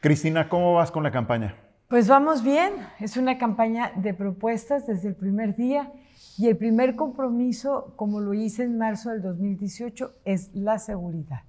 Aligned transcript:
Cristina, 0.00 0.48
¿cómo 0.48 0.74
vas 0.74 0.92
con 0.92 1.02
la 1.02 1.10
campaña? 1.10 1.56
Pues 1.88 2.06
vamos 2.06 2.44
bien, 2.44 2.72
es 3.00 3.16
una 3.16 3.36
campaña 3.36 3.90
de 3.96 4.14
propuestas 4.14 4.86
desde 4.86 5.08
el 5.08 5.16
primer 5.16 5.56
día 5.56 5.92
y 6.36 6.46
el 6.46 6.56
primer 6.56 6.94
compromiso, 6.94 7.94
como 7.96 8.20
lo 8.20 8.32
hice 8.32 8.62
en 8.62 8.78
marzo 8.78 9.10
del 9.10 9.22
2018, 9.22 10.14
es 10.24 10.54
la 10.54 10.78
seguridad. 10.78 11.40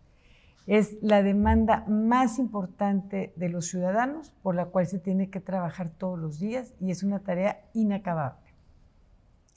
Es 0.66 0.98
la 1.04 1.22
demanda 1.22 1.86
más 1.88 2.40
importante 2.40 3.34
de 3.36 3.50
los 3.50 3.68
ciudadanos 3.68 4.32
por 4.42 4.56
la 4.56 4.66
cual 4.66 4.88
se 4.88 4.98
tiene 4.98 5.30
que 5.30 5.42
trabajar 5.42 5.92
todos 5.92 6.18
los 6.18 6.40
días 6.40 6.74
y 6.80 6.90
es 6.90 7.04
una 7.04 7.20
tarea 7.20 7.62
inacabable. 7.74 8.50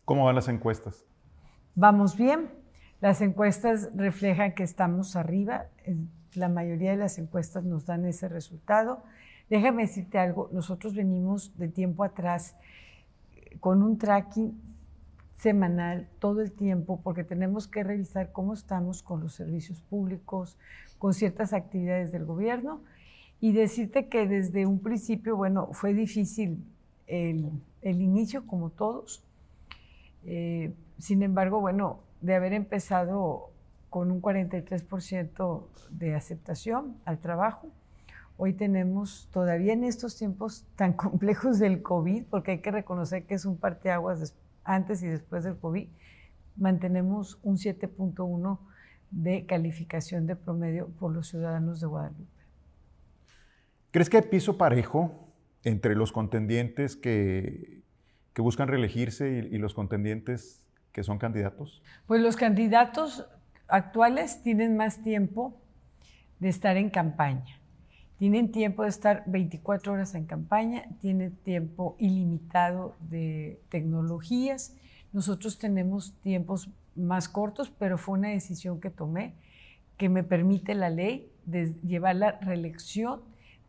¿Cómo 0.04 0.26
van 0.26 0.34
las 0.34 0.48
encuestas? 0.48 1.06
Vamos 1.74 2.18
bien. 2.18 2.50
Las 3.00 3.22
encuestas 3.22 3.88
reflejan 3.94 4.52
que 4.52 4.64
estamos 4.64 5.16
arriba. 5.16 5.66
La 6.34 6.48
mayoría 6.48 6.92
de 6.92 6.96
las 6.96 7.18
encuestas 7.18 7.64
nos 7.64 7.86
dan 7.86 8.04
ese 8.04 8.28
resultado. 8.28 9.02
Déjame 9.50 9.82
decirte 9.82 10.18
algo, 10.18 10.48
nosotros 10.52 10.94
venimos 10.94 11.56
de 11.58 11.68
tiempo 11.68 12.04
atrás 12.04 12.56
con 13.60 13.82
un 13.82 13.98
tracking 13.98 14.58
semanal 15.36 16.08
todo 16.20 16.40
el 16.40 16.52
tiempo 16.52 17.00
porque 17.02 17.24
tenemos 17.24 17.66
que 17.66 17.82
revisar 17.82 18.32
cómo 18.32 18.54
estamos 18.54 19.02
con 19.02 19.20
los 19.20 19.34
servicios 19.34 19.80
públicos, 19.80 20.56
con 20.98 21.14
ciertas 21.14 21.52
actividades 21.52 22.12
del 22.12 22.24
gobierno 22.24 22.80
y 23.40 23.52
decirte 23.52 24.06
que 24.06 24.26
desde 24.26 24.66
un 24.66 24.78
principio, 24.78 25.36
bueno, 25.36 25.68
fue 25.72 25.94
difícil 25.94 26.64
el, 27.08 27.50
inicio 27.82 28.46
como 28.46 28.70
todos. 28.70 29.24
Eh, 30.24 30.72
sin 30.98 31.24
embargo, 31.24 31.60
bueno, 31.60 31.98
de 32.20 32.36
haber 32.36 32.52
empezado 32.52 33.51
con 33.92 34.10
un 34.10 34.20
43% 34.20 35.68
de 35.90 36.14
aceptación 36.16 36.96
al 37.04 37.18
trabajo, 37.20 37.68
Hoy 38.44 38.54
tenemos, 38.54 39.28
todavía 39.30 39.72
en 39.72 39.84
estos 39.84 40.16
tiempos 40.16 40.66
tan 40.74 40.92
complejos 40.94 41.60
del 41.60 41.80
COVID, 41.80 42.24
porque 42.24 42.52
hay 42.52 42.58
que 42.58 42.72
reconocer 42.72 43.24
que 43.24 43.34
es 43.34 43.44
un 43.44 43.56
parteaguas 43.56 44.34
antes 44.64 45.00
y 45.02 45.06
después 45.06 45.44
del 45.44 45.56
COVID, 45.56 45.88
mantenemos 46.56 47.38
un 47.42 47.56
7.1 47.56 48.58
de 49.12 49.46
calificación 49.46 50.26
de 50.26 50.36
promedio 50.36 50.88
por 50.88 51.12
los 51.12 51.28
ciudadanos 51.28 51.80
de 51.80 51.86
Guadalupe. 51.86 52.42
¿Crees 53.90 54.08
que 54.08 54.16
hay 54.16 54.22
piso 54.24 54.56
parejo 54.56 55.32
entre 55.62 55.94
los 55.94 56.10
contendientes 56.10 56.96
que, 56.96 57.82
que 58.32 58.42
buscan 58.42 58.66
reelegirse 58.66 59.30
y, 59.30 59.54
y 59.54 59.58
los 59.58 59.74
contendientes 59.74 60.66
que 60.90 61.02
son 61.02 61.18
candidatos? 61.18 61.82
Pues 62.06 62.22
los 62.22 62.36
candidatos 62.36 63.26
actuales 63.72 64.42
tienen 64.42 64.76
más 64.76 65.02
tiempo 65.02 65.54
de 66.38 66.50
estar 66.50 66.76
en 66.76 66.90
campaña. 66.90 67.58
Tienen 68.18 68.52
tiempo 68.52 68.82
de 68.82 68.90
estar 68.90 69.24
24 69.26 69.94
horas 69.94 70.14
en 70.14 70.26
campaña, 70.26 70.84
tienen 71.00 71.34
tiempo 71.36 71.96
ilimitado 71.98 72.94
de 73.00 73.60
tecnologías. 73.70 74.76
Nosotros 75.12 75.58
tenemos 75.58 76.12
tiempos 76.20 76.68
más 76.94 77.28
cortos, 77.28 77.70
pero 77.70 77.96
fue 77.96 78.18
una 78.18 78.28
decisión 78.28 78.78
que 78.78 78.90
tomé 78.90 79.34
que 79.96 80.08
me 80.08 80.22
permite 80.22 80.74
la 80.74 80.90
ley 80.90 81.32
de 81.46 81.74
llevar 81.82 82.16
la 82.16 82.32
reelección 82.32 83.22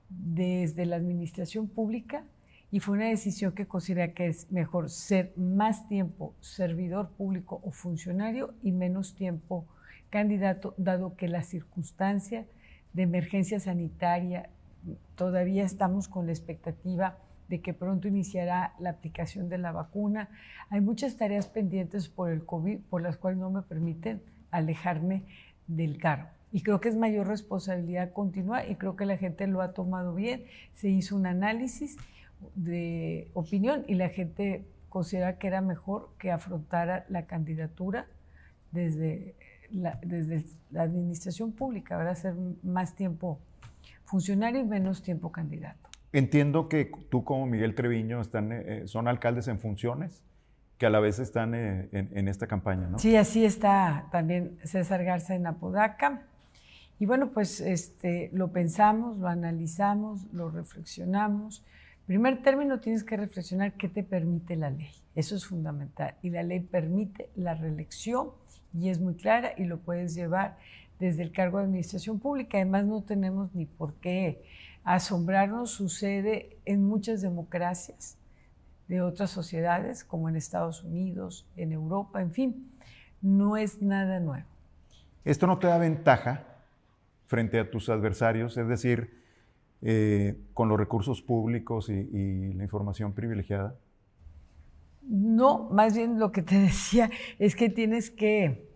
desde 0.09 0.85
la 0.85 0.97
administración 0.97 1.67
pública 1.67 2.25
y 2.71 2.79
fue 2.79 2.95
una 2.95 3.07
decisión 3.07 3.53
que 3.53 3.67
considera 3.67 4.13
que 4.13 4.27
es 4.27 4.51
mejor 4.51 4.89
ser 4.89 5.31
más 5.37 5.87
tiempo 5.87 6.35
servidor 6.41 7.11
público 7.11 7.61
o 7.63 7.71
funcionario 7.71 8.53
y 8.63 8.71
menos 8.71 9.15
tiempo 9.15 9.65
candidato, 10.13 10.75
dado 10.77 11.15
que 11.15 11.27
la 11.27 11.41
circunstancia 11.41 12.45
de 12.93 13.01
emergencia 13.01 13.59
sanitaria. 13.59 14.51
Todavía 15.15 15.63
estamos 15.63 16.07
con 16.07 16.27
la 16.27 16.31
expectativa 16.31 17.17
de 17.49 17.61
que 17.61 17.73
pronto 17.73 18.07
iniciará 18.07 18.75
la 18.77 18.91
aplicación 18.91 19.49
de 19.49 19.57
la 19.57 19.71
vacuna. 19.71 20.29
Hay 20.69 20.81
muchas 20.81 21.17
tareas 21.17 21.47
pendientes 21.47 22.09
por 22.09 22.29
el 22.29 22.45
COVID 22.45 22.81
por 22.91 23.01
las 23.01 23.17
cuales 23.17 23.39
no 23.39 23.49
me 23.49 23.63
permiten 23.63 24.21
alejarme 24.51 25.23
del 25.65 25.97
cargo. 25.97 26.29
Y 26.51 26.61
creo 26.61 26.79
que 26.79 26.89
es 26.89 26.95
mayor 26.95 27.25
responsabilidad 27.25 28.13
continuar 28.13 28.69
y 28.69 28.75
creo 28.75 28.95
que 28.95 29.07
la 29.07 29.17
gente 29.17 29.47
lo 29.47 29.63
ha 29.63 29.73
tomado 29.73 30.13
bien. 30.13 30.43
Se 30.73 30.89
hizo 30.89 31.15
un 31.15 31.25
análisis 31.25 31.97
de 32.53 33.31
opinión 33.33 33.83
y 33.87 33.95
la 33.95 34.09
gente 34.09 34.63
considera 34.89 35.39
que 35.39 35.47
era 35.47 35.61
mejor 35.61 36.11
que 36.19 36.29
afrontara 36.31 37.03
la 37.09 37.25
candidatura 37.25 38.05
desde 38.71 39.35
desde 39.73 40.45
la 40.71 40.83
administración 40.83 41.51
pública, 41.51 42.09
a 42.09 42.15
ser 42.15 42.35
más 42.63 42.95
tiempo 42.95 43.39
funcionario 44.05 44.61
y 44.61 44.65
menos 44.65 45.01
tiempo 45.01 45.31
candidato. 45.31 45.89
Entiendo 46.11 46.69
que 46.69 46.91
tú 47.09 47.23
como 47.23 47.47
Miguel 47.47 47.73
Treviño 47.73 48.21
están, 48.21 48.51
eh, 48.51 48.83
son 48.85 49.07
alcaldes 49.07 49.47
en 49.47 49.59
funciones 49.59 50.21
que 50.77 50.85
a 50.85 50.89
la 50.89 50.99
vez 50.99 51.19
están 51.19 51.55
eh, 51.55 51.89
en, 51.91 52.27
esta 52.27 52.45
campaña, 52.45 52.87
¿no? 52.87 52.99
Sí, 52.99 53.15
así 53.15 53.45
está 53.45 54.07
también 54.11 54.57
César 54.63 55.03
Garza 55.03 55.35
en 55.35 55.47
Apodaca. 55.47 56.23
Y 56.99 57.05
bueno, 57.05 57.31
pues 57.31 57.61
este, 57.61 58.29
lo 58.33 58.51
pensamos, 58.51 59.17
lo 59.17 59.27
analizamos, 59.27 60.31
lo 60.31 60.49
reflexionamos. 60.49 61.63
primer 62.05 62.41
término, 62.41 62.79
tienes 62.79 63.03
que 63.03 63.17
reflexionar 63.17 63.73
qué 63.73 63.89
te 63.89 64.03
permite 64.03 64.55
la 64.55 64.69
ley. 64.69 64.91
Eso 65.15 65.35
es 65.35 65.45
fundamental. 65.45 66.15
Y 66.21 66.29
la 66.29 66.43
ley 66.43 66.59
permite 66.59 67.29
la 67.35 67.55
reelección 67.55 68.31
y 68.73 68.89
es 68.89 68.99
muy 68.99 69.15
clara 69.15 69.53
y 69.57 69.65
lo 69.65 69.79
puedes 69.79 70.15
llevar 70.15 70.57
desde 70.99 71.23
el 71.23 71.31
cargo 71.31 71.57
de 71.57 71.65
administración 71.65 72.19
pública. 72.19 72.57
Además, 72.57 72.85
no 72.85 73.01
tenemos 73.03 73.53
ni 73.53 73.65
por 73.65 73.93
qué 73.95 74.43
asombrarnos, 74.83 75.71
sucede 75.71 76.57
en 76.65 76.85
muchas 76.85 77.21
democracias 77.21 78.17
de 78.87 79.01
otras 79.01 79.29
sociedades, 79.29 80.03
como 80.03 80.29
en 80.29 80.35
Estados 80.35 80.83
Unidos, 80.83 81.47
en 81.55 81.71
Europa, 81.71 82.21
en 82.21 82.31
fin, 82.31 82.71
no 83.21 83.55
es 83.55 83.81
nada 83.81 84.19
nuevo. 84.19 84.45
¿Esto 85.23 85.47
no 85.47 85.57
te 85.57 85.67
da 85.67 85.77
ventaja 85.77 86.43
frente 87.27 87.59
a 87.59 87.71
tus 87.71 87.87
adversarios? 87.89 88.57
Es 88.57 88.67
decir, 88.67 89.21
eh, 89.81 90.37
con 90.53 90.67
los 90.67 90.77
recursos 90.77 91.21
públicos 91.21 91.89
y 91.89 92.53
la 92.53 92.63
información 92.63 93.13
privilegiada. 93.13 93.75
No, 95.07 95.69
más 95.71 95.95
bien 95.95 96.19
lo 96.19 96.31
que 96.31 96.41
te 96.41 96.59
decía 96.59 97.09
es 97.39 97.55
que 97.55 97.69
tienes 97.69 98.09
que 98.09 98.69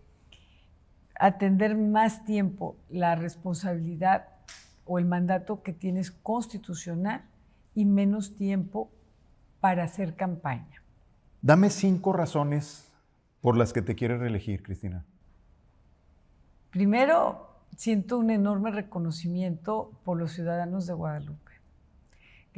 atender 1.18 1.76
más 1.76 2.24
tiempo 2.24 2.76
la 2.88 3.16
responsabilidad 3.16 4.28
o 4.84 4.98
el 4.98 5.04
mandato 5.04 5.62
que 5.62 5.72
tienes 5.72 6.10
constitucional 6.10 7.24
y 7.74 7.84
menos 7.84 8.36
tiempo 8.36 8.90
para 9.60 9.84
hacer 9.84 10.14
campaña. 10.14 10.82
Dame 11.42 11.70
cinco 11.70 12.12
razones 12.12 12.90
por 13.40 13.56
las 13.56 13.72
que 13.72 13.82
te 13.82 13.94
quieres 13.94 14.20
reelegir, 14.20 14.62
Cristina. 14.62 15.04
Primero, 16.70 17.48
siento 17.76 18.18
un 18.18 18.30
enorme 18.30 18.70
reconocimiento 18.70 19.92
por 20.04 20.18
los 20.18 20.32
ciudadanos 20.32 20.86
de 20.86 20.94
Guadalupe. 20.94 21.47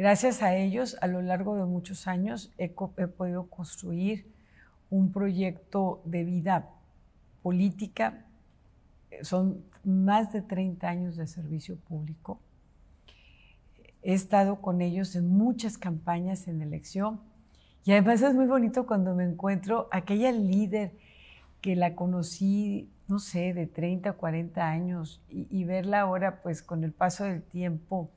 Gracias 0.00 0.42
a 0.42 0.56
ellos, 0.56 0.96
a 1.02 1.08
lo 1.08 1.20
largo 1.20 1.56
de 1.56 1.66
muchos 1.66 2.08
años, 2.08 2.50
he, 2.56 2.70
podido 2.70 3.50
construir 3.50 4.24
un 4.88 5.12
proyecto 5.12 6.00
de 6.06 6.24
vida 6.24 6.70
política. 7.42 8.24
Son 9.20 9.62
más 9.84 10.32
de 10.32 10.40
30 10.40 10.88
años 10.88 11.16
de 11.16 11.26
servicio 11.26 11.76
público. 11.76 12.40
He 14.02 14.14
estado 14.14 14.62
con 14.62 14.80
ellos 14.80 15.14
en 15.16 15.28
muchas 15.28 15.76
campañas 15.76 16.48
en 16.48 16.62
elección. 16.62 17.20
Y 17.84 17.92
además 17.92 18.22
es 18.22 18.32
muy 18.32 18.46
bonito 18.46 18.86
cuando 18.86 19.14
me 19.14 19.24
encuentro 19.24 19.86
aquella 19.92 20.32
líder 20.32 20.92
que 21.60 21.76
la 21.76 21.94
conocí, 21.94 22.88
no 23.06 23.18
sé, 23.18 23.52
de 23.52 23.66
30, 23.66 24.14
40 24.14 24.66
años 24.66 25.20
y, 25.28 25.46
y 25.50 25.64
verla 25.64 26.00
ahora, 26.00 26.40
pues 26.40 26.62
con 26.62 26.84
el 26.84 26.92
paso 26.92 27.24
del 27.24 27.42
tiempo, 27.42 28.08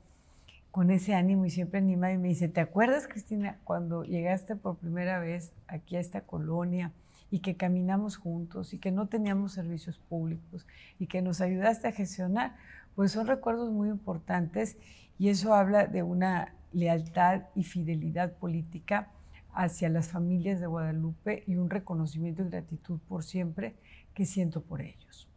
con 0.74 0.90
ese 0.90 1.14
ánimo 1.14 1.46
y 1.46 1.50
siempre 1.50 1.78
anima 1.78 2.10
y 2.10 2.18
me 2.18 2.26
dice, 2.26 2.48
¿te 2.48 2.60
acuerdas, 2.60 3.06
Cristina, 3.06 3.60
cuando 3.62 4.02
llegaste 4.02 4.56
por 4.56 4.76
primera 4.76 5.20
vez 5.20 5.52
aquí 5.68 5.94
a 5.94 6.00
esta 6.00 6.22
colonia 6.22 6.90
y 7.30 7.38
que 7.38 7.56
caminamos 7.56 8.16
juntos 8.16 8.74
y 8.74 8.80
que 8.80 8.90
no 8.90 9.06
teníamos 9.06 9.52
servicios 9.52 10.00
públicos 10.00 10.66
y 10.98 11.06
que 11.06 11.22
nos 11.22 11.40
ayudaste 11.40 11.86
a 11.86 11.92
gestionar? 11.92 12.56
Pues 12.96 13.12
son 13.12 13.28
recuerdos 13.28 13.70
muy 13.70 13.88
importantes 13.88 14.76
y 15.16 15.28
eso 15.28 15.54
habla 15.54 15.86
de 15.86 16.02
una 16.02 16.56
lealtad 16.72 17.42
y 17.54 17.62
fidelidad 17.62 18.32
política 18.32 19.12
hacia 19.52 19.88
las 19.88 20.08
familias 20.08 20.58
de 20.58 20.66
Guadalupe 20.66 21.44
y 21.46 21.54
un 21.54 21.70
reconocimiento 21.70 22.42
y 22.42 22.48
gratitud 22.48 22.98
por 23.06 23.22
siempre 23.22 23.76
que 24.12 24.26
siento 24.26 24.60
por 24.60 24.80
ellos. 24.80 25.28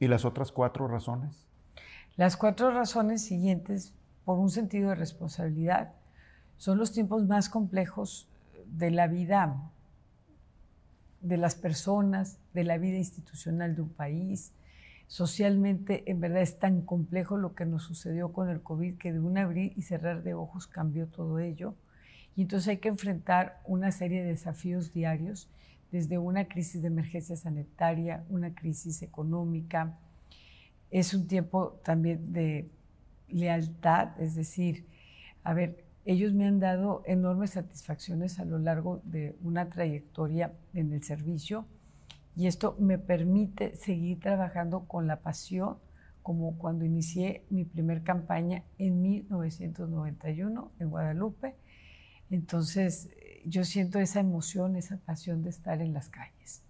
¿Y 0.00 0.08
las 0.08 0.24
otras 0.24 0.52
cuatro 0.52 0.88
razones? 0.88 1.46
Las 2.16 2.38
cuatro 2.38 2.70
razones 2.70 3.22
siguientes 3.22 3.92
por 4.26 4.38
un 4.38 4.50
sentido 4.50 4.90
de 4.90 4.96
responsabilidad. 4.96 5.92
Son 6.58 6.76
los 6.76 6.92
tiempos 6.92 7.26
más 7.26 7.48
complejos 7.48 8.28
de 8.66 8.90
la 8.90 9.06
vida 9.06 9.70
de 11.20 11.36
las 11.36 11.54
personas, 11.54 12.38
de 12.52 12.64
la 12.64 12.76
vida 12.76 12.96
institucional 12.96 13.76
de 13.76 13.82
un 13.82 13.88
país. 13.88 14.52
Socialmente, 15.06 16.02
en 16.10 16.20
verdad, 16.20 16.42
es 16.42 16.58
tan 16.58 16.82
complejo 16.82 17.36
lo 17.36 17.54
que 17.54 17.66
nos 17.66 17.84
sucedió 17.84 18.32
con 18.32 18.48
el 18.48 18.60
COVID 18.60 18.98
que 18.98 19.12
de 19.12 19.20
un 19.20 19.38
abrir 19.38 19.72
y 19.76 19.82
cerrar 19.82 20.24
de 20.24 20.34
ojos 20.34 20.66
cambió 20.66 21.06
todo 21.06 21.38
ello. 21.38 21.74
Y 22.34 22.42
entonces 22.42 22.68
hay 22.68 22.78
que 22.78 22.88
enfrentar 22.88 23.60
una 23.64 23.92
serie 23.92 24.22
de 24.22 24.30
desafíos 24.30 24.92
diarios, 24.92 25.48
desde 25.92 26.18
una 26.18 26.46
crisis 26.48 26.82
de 26.82 26.88
emergencia 26.88 27.36
sanitaria, 27.36 28.24
una 28.28 28.52
crisis 28.54 29.02
económica. 29.02 29.96
Es 30.90 31.14
un 31.14 31.28
tiempo 31.28 31.80
también 31.84 32.32
de 32.32 32.68
lealtad, 33.28 34.20
es 34.20 34.34
decir, 34.34 34.86
a 35.42 35.54
ver, 35.54 35.84
ellos 36.04 36.34
me 36.34 36.46
han 36.46 36.60
dado 36.60 37.02
enormes 37.06 37.50
satisfacciones 37.50 38.38
a 38.38 38.44
lo 38.44 38.58
largo 38.58 39.00
de 39.04 39.36
una 39.42 39.68
trayectoria 39.68 40.52
en 40.72 40.92
el 40.92 41.02
servicio 41.02 41.66
y 42.36 42.46
esto 42.46 42.76
me 42.78 42.98
permite 42.98 43.74
seguir 43.76 44.20
trabajando 44.20 44.84
con 44.84 45.06
la 45.06 45.20
pasión 45.20 45.78
como 46.22 46.58
cuando 46.58 46.84
inicié 46.84 47.44
mi 47.50 47.64
primer 47.64 48.02
campaña 48.02 48.64
en 48.78 49.00
1991 49.00 50.72
en 50.78 50.90
Guadalupe. 50.90 51.54
Entonces, 52.30 53.10
yo 53.44 53.64
siento 53.64 54.00
esa 54.00 54.20
emoción, 54.20 54.76
esa 54.76 54.98
pasión 54.98 55.42
de 55.42 55.50
estar 55.50 55.80
en 55.80 55.92
las 55.92 56.08
calles. 56.08 56.62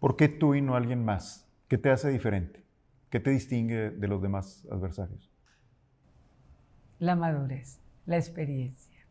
¿Por 0.00 0.16
qué 0.16 0.28
tú 0.28 0.54
y 0.54 0.62
no 0.62 0.74
alguien 0.74 1.04
más? 1.04 1.46
¿Qué 1.68 1.78
te 1.78 1.90
hace 1.90 2.08
diferente? 2.10 2.63
¿Qué 3.14 3.20
te 3.20 3.30
distingue 3.30 3.92
de 3.92 4.08
los 4.08 4.20
demás 4.20 4.66
adversarios? 4.72 5.30
La 6.98 7.14
madurez 7.14 7.78
la 8.06 8.16
experiencia. 8.16 9.06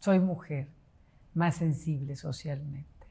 Soy 0.00 0.18
mujer, 0.18 0.66
más 1.32 1.54
sensible 1.54 2.16
socialmente. 2.16 3.06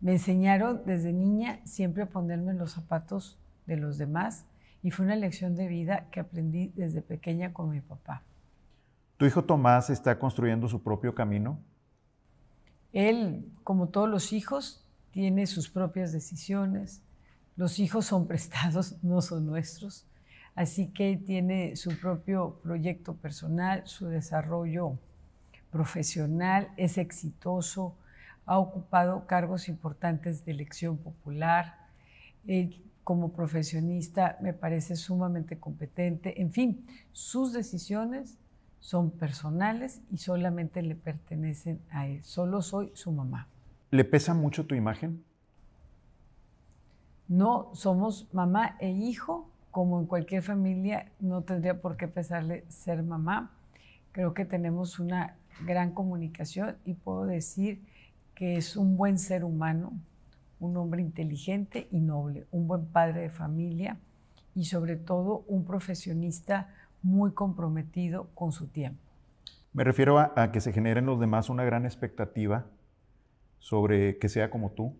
Me 0.00 0.14
enseñaron 0.14 0.82
desde 0.84 1.12
niña 1.12 1.60
siempre 1.64 2.02
a 2.02 2.08
ponerme 2.08 2.50
en 2.50 2.58
los 2.58 2.72
zapatos 2.72 3.38
de 3.66 3.76
los 3.76 3.98
demás 3.98 4.46
y 4.82 4.90
fue 4.90 5.04
una 5.04 5.14
lección 5.14 5.54
de 5.54 5.68
vida 5.68 6.08
que 6.10 6.18
aprendí 6.18 6.72
desde 6.74 7.00
pequeña 7.00 7.52
con 7.52 7.70
mi 7.70 7.80
papá. 7.80 8.24
¿Tu 9.16 9.26
hijo 9.26 9.44
Tomás 9.44 9.90
está 9.90 10.18
construyendo 10.18 10.66
su 10.66 10.82
propio 10.82 11.14
camino? 11.14 11.60
Él, 12.92 13.48
como 13.62 13.90
todos 13.90 14.08
los 14.08 14.32
hijos, 14.32 14.84
tiene 15.12 15.46
sus 15.46 15.70
propias 15.70 16.10
decisiones. 16.10 17.05
Los 17.56 17.78
hijos 17.78 18.04
son 18.04 18.26
prestados, 18.26 18.96
no 19.02 19.22
son 19.22 19.46
nuestros. 19.46 20.06
Así 20.54 20.88
que 20.88 21.16
tiene 21.16 21.76
su 21.76 21.98
propio 21.98 22.60
proyecto 22.62 23.14
personal, 23.14 23.82
su 23.86 24.06
desarrollo 24.06 24.98
profesional, 25.70 26.68
es 26.76 26.96
exitoso, 26.96 27.96
ha 28.46 28.58
ocupado 28.58 29.26
cargos 29.26 29.68
importantes 29.68 30.44
de 30.44 30.52
elección 30.52 30.96
popular. 30.96 31.86
como 33.04 33.32
profesionista 33.32 34.36
me 34.40 34.52
parece 34.52 34.96
sumamente 34.96 35.58
competente. 35.58 36.40
En 36.40 36.50
fin, 36.50 36.86
sus 37.12 37.52
decisiones 37.52 38.38
son 38.80 39.10
personales 39.10 40.00
y 40.10 40.16
solamente 40.16 40.82
le 40.82 40.94
pertenecen 40.94 41.80
a 41.90 42.06
él. 42.06 42.22
Solo 42.24 42.62
soy 42.62 42.90
su 42.94 43.12
mamá. 43.12 43.48
¿Le 43.90 44.04
pesa 44.04 44.34
mucho 44.34 44.66
tu 44.66 44.74
imagen? 44.74 45.22
No, 47.28 47.70
somos 47.74 48.28
mamá 48.32 48.76
e 48.78 48.90
hijo 48.90 49.48
como 49.70 50.00
en 50.00 50.06
cualquier 50.06 50.42
familia, 50.42 51.10
no 51.20 51.42
tendría 51.42 51.80
por 51.80 51.96
qué 51.96 52.08
pesarle 52.08 52.64
ser 52.68 53.02
mamá. 53.02 53.50
Creo 54.12 54.32
que 54.32 54.44
tenemos 54.44 54.98
una 54.98 55.36
gran 55.66 55.92
comunicación 55.92 56.76
y 56.84 56.94
puedo 56.94 57.26
decir 57.26 57.82
que 58.34 58.56
es 58.56 58.76
un 58.76 58.96
buen 58.96 59.18
ser 59.18 59.44
humano, 59.44 59.92
un 60.60 60.76
hombre 60.76 61.02
inteligente 61.02 61.88
y 61.90 62.00
noble, 62.00 62.46
un 62.52 62.66
buen 62.66 62.86
padre 62.86 63.22
de 63.22 63.30
familia 63.30 63.98
y 64.54 64.64
sobre 64.64 64.96
todo 64.96 65.44
un 65.48 65.64
profesionista 65.64 66.74
muy 67.02 67.32
comprometido 67.32 68.28
con 68.34 68.52
su 68.52 68.68
tiempo. 68.68 69.00
Me 69.72 69.84
refiero 69.84 70.18
a, 70.18 70.50
que 70.52 70.60
se 70.62 70.72
genere 70.72 71.00
en 71.00 71.06
los 71.06 71.20
demás 71.20 71.50
una 71.50 71.62
gran 71.62 71.84
expectativa 71.84 72.64
sobre 73.58 74.18
que 74.18 74.30
sea 74.30 74.48
como 74.48 74.70
tú. 74.70 74.96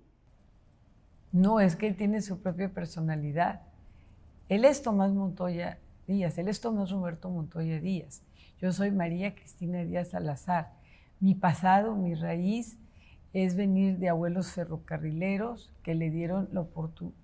No, 1.36 1.60
es 1.60 1.76
que 1.76 1.86
él 1.86 1.96
tiene 1.96 2.22
su 2.22 2.40
propia 2.40 2.70
personalidad 2.70 3.60
él 4.48 4.64
es 4.64 4.80
Tomás 4.80 5.12
Montoya 5.12 5.78
Díaz, 6.06 6.38
él 6.38 6.46
es 6.46 6.60
Tomás 6.60 6.90
Roberto 6.92 7.28
Montoya 7.28 7.80
Díaz. 7.80 8.22
Yo 8.60 8.72
soy 8.72 8.92
María 8.92 9.34
Cristina 9.34 9.82
Díaz 9.82 10.10
Salazar. 10.10 10.70
Mi 11.18 11.34
pasado, 11.34 11.96
mi 11.96 12.14
raíz 12.14 12.78
es 13.32 13.56
venir 13.56 13.98
de 13.98 14.08
abuelos 14.08 14.52
ferrocarrileros 14.52 15.72
que 15.82 15.96
le 15.96 16.10
dieron 16.10 16.48
la 16.52 16.64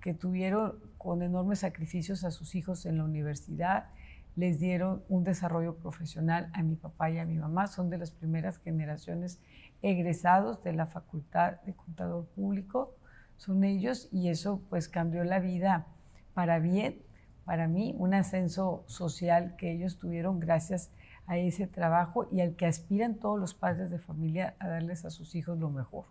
que 0.01 0.15
tuvieron 0.15 0.75
con 0.99 1.23
enormes 1.23 1.61
sacrificios 1.61 2.25
a 2.25 2.33
sus 2.33 2.57
hijos 2.57 2.87
en 2.87 2.99
la 2.99 3.05
universidad, 3.05 3.87
les 4.35 4.59
dieron 4.59 5.05
un 5.09 5.23
desarrollo 5.23 5.77
profesional 5.77 6.51
a 6.55 6.63
mi 6.63 6.75
papá 6.75 7.09
y 7.11 7.19
a 7.19 7.25
mi 7.25 7.39
mamá, 7.39 7.69
son 7.69 7.89
de 7.89 7.99
las 7.99 8.11
primeras 8.11 8.59
generaciones 8.59 9.41
egresados 9.81 10.63
de 10.65 10.73
la 10.73 10.87
Facultad 10.87 11.61
de 11.63 11.73
Contador 11.73 12.27
Público, 12.35 12.97
son 13.43 13.65
ellos 13.65 14.09
y 14.13 14.29
eso 14.29 14.63
pues 14.71 14.89
cambió 14.89 15.25
la 15.25 15.41
vida 15.41 15.89
para 16.33 16.61
bien 16.61 17.03
para 17.45 17.67
mí, 17.67 17.93
un 17.99 18.15
ascenso 18.15 18.85
social 18.87 19.57
que 19.57 19.73
ellos 19.73 19.99
tuvieron 19.99 20.39
gracias 20.39 20.93
a 21.27 21.39
ese 21.39 21.67
trabajo 21.67 22.29
y 22.31 22.41
al 22.41 22.55
que 22.55 22.67
aspiran 22.67 23.17
todos 23.17 23.37
los 23.37 23.53
padres 23.53 23.91
de 23.91 23.99
familia 23.99 24.55
a 24.61 24.69
darles 24.69 25.05
a 25.05 25.11
sus 25.11 25.35
hijos 25.35 25.59
lo 25.59 25.69
mejor. 25.69 26.05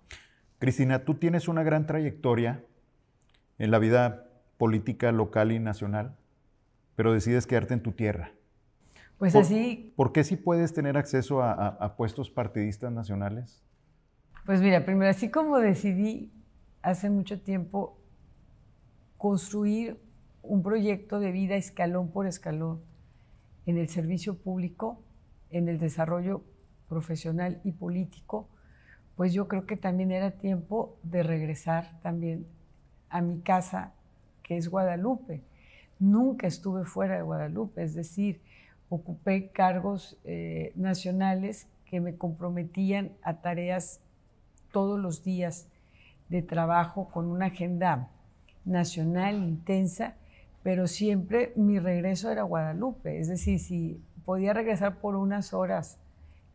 Cristina, 0.59 1.05
tú 1.05 1.13
tienes 1.13 1.47
una 1.47 1.63
gran 1.63 1.87
trayectoria 1.87 2.65
en 3.59 3.71
la 3.71 3.79
vida 3.79 4.27
política 4.57 5.13
local 5.13 5.53
y 5.53 5.59
nacional, 5.59 6.17
pero 6.97 7.13
decides 7.13 7.47
quedarte 7.47 7.75
en 7.75 7.81
tu 7.81 7.93
tierra. 7.93 8.33
Pues 9.17 9.37
así... 9.37 9.93
¿Por 9.95 10.11
qué 10.11 10.25
sí 10.25 10.35
puedes 10.35 10.73
tener 10.73 10.97
acceso 10.97 11.41
a, 11.41 11.53
a 11.53 11.95
puestos 11.95 12.29
partidistas 12.29 12.91
nacionales? 12.91 13.63
Pues 14.45 14.61
mira, 14.61 14.83
primero, 14.83 15.09
así 15.09 15.31
como 15.31 15.59
decidí 15.59 16.33
hace 16.81 17.09
mucho 17.09 17.41
tiempo 17.41 17.97
construir 19.17 19.99
un 20.41 20.63
proyecto 20.63 21.19
de 21.19 21.31
vida 21.31 21.55
escalón 21.55 22.09
por 22.09 22.25
escalón 22.25 22.81
en 23.65 23.77
el 23.77 23.87
servicio 23.89 24.37
público, 24.37 25.01
en 25.51 25.69
el 25.69 25.77
desarrollo 25.77 26.43
profesional 26.89 27.61
y 27.63 27.71
político, 27.73 28.49
pues 29.15 29.33
yo 29.33 29.47
creo 29.47 29.65
que 29.65 29.77
también 29.77 30.11
era 30.11 30.31
tiempo 30.31 30.97
de 31.03 31.23
regresar 31.23 31.99
también 32.01 32.47
a 33.09 33.21
mi 33.21 33.41
casa, 33.41 33.93
que 34.41 34.57
es 34.57 34.69
Guadalupe. 34.69 35.43
Nunca 35.99 36.47
estuve 36.47 36.85
fuera 36.85 37.17
de 37.17 37.21
Guadalupe, 37.21 37.83
es 37.83 37.93
decir, 37.93 38.41
ocupé 38.89 39.51
cargos 39.51 40.17
eh, 40.23 40.71
nacionales 40.75 41.67
que 41.85 41.99
me 41.99 42.15
comprometían 42.17 43.11
a 43.21 43.41
tareas 43.41 44.01
todos 44.71 44.99
los 44.99 45.23
días 45.23 45.67
de 46.31 46.41
trabajo 46.41 47.09
con 47.09 47.27
una 47.27 47.47
agenda 47.47 48.09
nacional 48.65 49.35
intensa 49.35 50.15
pero 50.63 50.87
siempre 50.87 51.53
mi 51.55 51.79
regreso 51.79 52.29
era 52.29 52.43
Guadalupe, 52.43 53.19
es 53.19 53.27
decir, 53.27 53.59
si 53.59 53.99
podía 54.25 54.53
regresar 54.53 54.99
por 54.99 55.15
unas 55.15 55.53
horas 55.53 55.97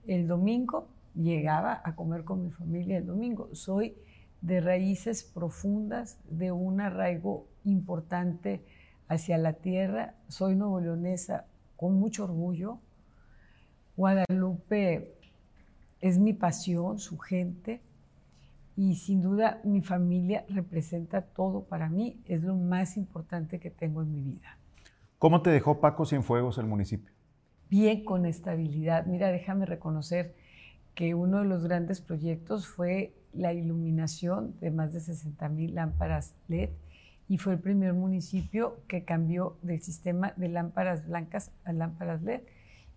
el 0.06 0.28
domingo, 0.28 0.88
llegaba 1.14 1.80
a 1.85 1.97
comer 1.97 2.23
con 2.23 2.45
mi 2.45 2.50
familia 2.50 2.99
el 2.99 3.06
domingo. 3.06 3.49
Soy 3.52 3.97
de 4.42 4.61
raíces 4.61 5.25
profundas, 5.25 6.18
de 6.30 6.52
un 6.52 6.80
arraigo 6.80 7.49
importante 7.64 8.64
hacia 9.09 9.38
la 9.38 9.54
tierra, 9.54 10.14
soy 10.28 10.54
novoleonesa 10.54 11.47
con 11.76 11.95
mucho 11.95 12.25
orgullo. 12.25 12.78
Guadalupe 13.97 15.14
es 16.00 16.18
mi 16.18 16.33
pasión, 16.33 17.00
su 17.00 17.18
gente, 17.18 17.80
y 18.76 18.95
sin 18.97 19.23
duda 19.23 19.61
mi 19.64 19.80
familia 19.80 20.45
representa 20.49 21.23
todo 21.23 21.64
para 21.64 21.88
mí, 21.88 22.21
es 22.26 22.42
lo 22.42 22.54
más 22.54 22.97
importante 22.97 23.59
que 23.59 23.71
tengo 23.71 24.02
en 24.02 24.12
mi 24.12 24.23
vida. 24.23 24.59
¿Cómo 25.18 25.40
te 25.40 25.50
dejó 25.50 25.80
Paco 25.80 26.04
Cienfuegos 26.04 26.59
el 26.59 26.66
municipio? 26.66 27.11
Bien, 27.71 28.04
con 28.04 28.26
estabilidad. 28.26 29.06
Mira, 29.06 29.28
déjame 29.28 29.64
reconocer 29.64 30.35
que 30.95 31.14
uno 31.14 31.38
de 31.38 31.47
los 31.47 31.64
grandes 31.64 32.00
proyectos 32.00 32.68
fue 32.68 33.14
la 33.33 33.52
iluminación 33.52 34.54
de 34.61 34.71
más 34.71 34.92
de 34.92 35.00
60 35.00 35.49
mil 35.49 35.75
lámparas 35.75 36.35
LED 36.49 36.71
y 37.28 37.38
fue 37.38 37.54
el 37.54 37.59
primer 37.59 37.95
municipio 37.95 38.78
que 38.87 39.04
cambió 39.04 39.56
del 39.62 39.83
sistema 39.83 40.33
de 40.37 40.49
lámparas 40.49 41.06
blancas 41.06 41.50
a 41.64 41.73
lámparas 41.73 42.23
LED. 42.23 42.42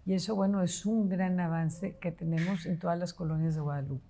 Y 0.05 0.13
eso, 0.13 0.35
bueno, 0.35 0.61
es 0.61 0.85
un 0.85 1.09
gran 1.09 1.39
avance 1.39 1.97
que 1.97 2.11
tenemos 2.11 2.65
en 2.65 2.79
todas 2.79 2.97
las 2.99 3.13
colonias 3.13 3.55
de 3.55 3.61
Guadalupe. 3.61 4.08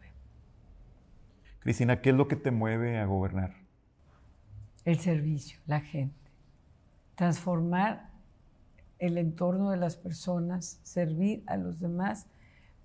Cristina, 1.70 2.02
¿qué 2.02 2.10
es 2.10 2.16
lo 2.16 2.28
que 2.28 2.36
te 2.36 2.50
mueve 2.50 2.98
a 2.98 3.06
gobernar? 3.06 3.54
El 4.86 4.98
servicio, 4.98 5.60
la 5.68 5.82
gente. 5.82 6.32
Transformar 7.14 8.10
el 8.98 9.20
entorno 9.20 9.70
de 9.70 9.78
las 9.78 9.96
personas, 9.96 10.80
servir 10.82 11.44
a 11.46 11.58
los 11.58 11.80
demás. 11.80 12.26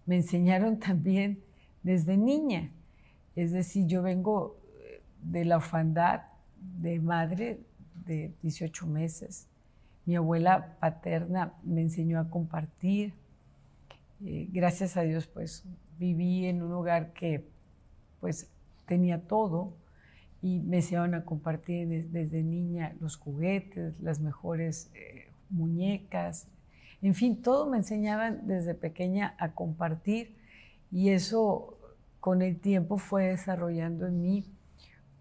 Me 0.05 0.17
enseñaron 0.17 0.79
también 0.79 1.43
desde 1.83 2.19
niña. 2.19 2.73
Es 3.35 3.53
decir, 3.53 3.87
yo 3.87 4.03
vengo 4.03 4.61
eh, 4.83 5.03
de 5.23 5.47
la 5.47 5.57
orfandad 5.57 6.25
de 6.61 7.01
madre 7.01 7.61
de 8.05 8.35
18 8.43 8.87
meses. 8.87 9.49
Mi 10.05 10.15
abuela 10.15 10.77
paterna 10.79 11.55
me 11.63 11.81
enseñó 11.81 12.21
a 12.21 12.29
compartir. 12.29 13.15
Eh, 14.23 14.47
gracias 14.53 14.99
a 14.99 15.05
Dios, 15.05 15.27
pues 15.27 15.65
viví 15.99 16.45
en 16.45 16.63
un 16.63 16.71
hogar 16.75 17.15
que 17.15 17.49
pues 18.21 18.54
tenía 18.87 19.27
todo 19.27 19.77
y 20.43 20.61
me 20.61 20.77
enseñaron 20.77 21.15
a 21.15 21.25
compartir 21.25 22.11
desde 22.11 22.43
niña 22.43 22.95
los 23.01 23.17
juguetes, 23.17 24.01
las 24.01 24.21
mejores 24.21 24.91
eh, 24.95 25.31
muñecas, 25.51 26.49
en 27.05 27.15
fin, 27.15 27.43
todo 27.43 27.69
me 27.69 27.77
enseñaban 27.77 28.47
desde 28.47 28.75
pequeña 28.75 29.35
a 29.39 29.53
compartir 29.53 30.35
y 30.91 31.11
eso 31.11 31.77
con 32.19 32.41
el 32.41 32.59
tiempo 32.59 32.97
fue 32.97 33.27
desarrollando 33.27 34.07
en 34.07 34.23
mí 34.23 34.45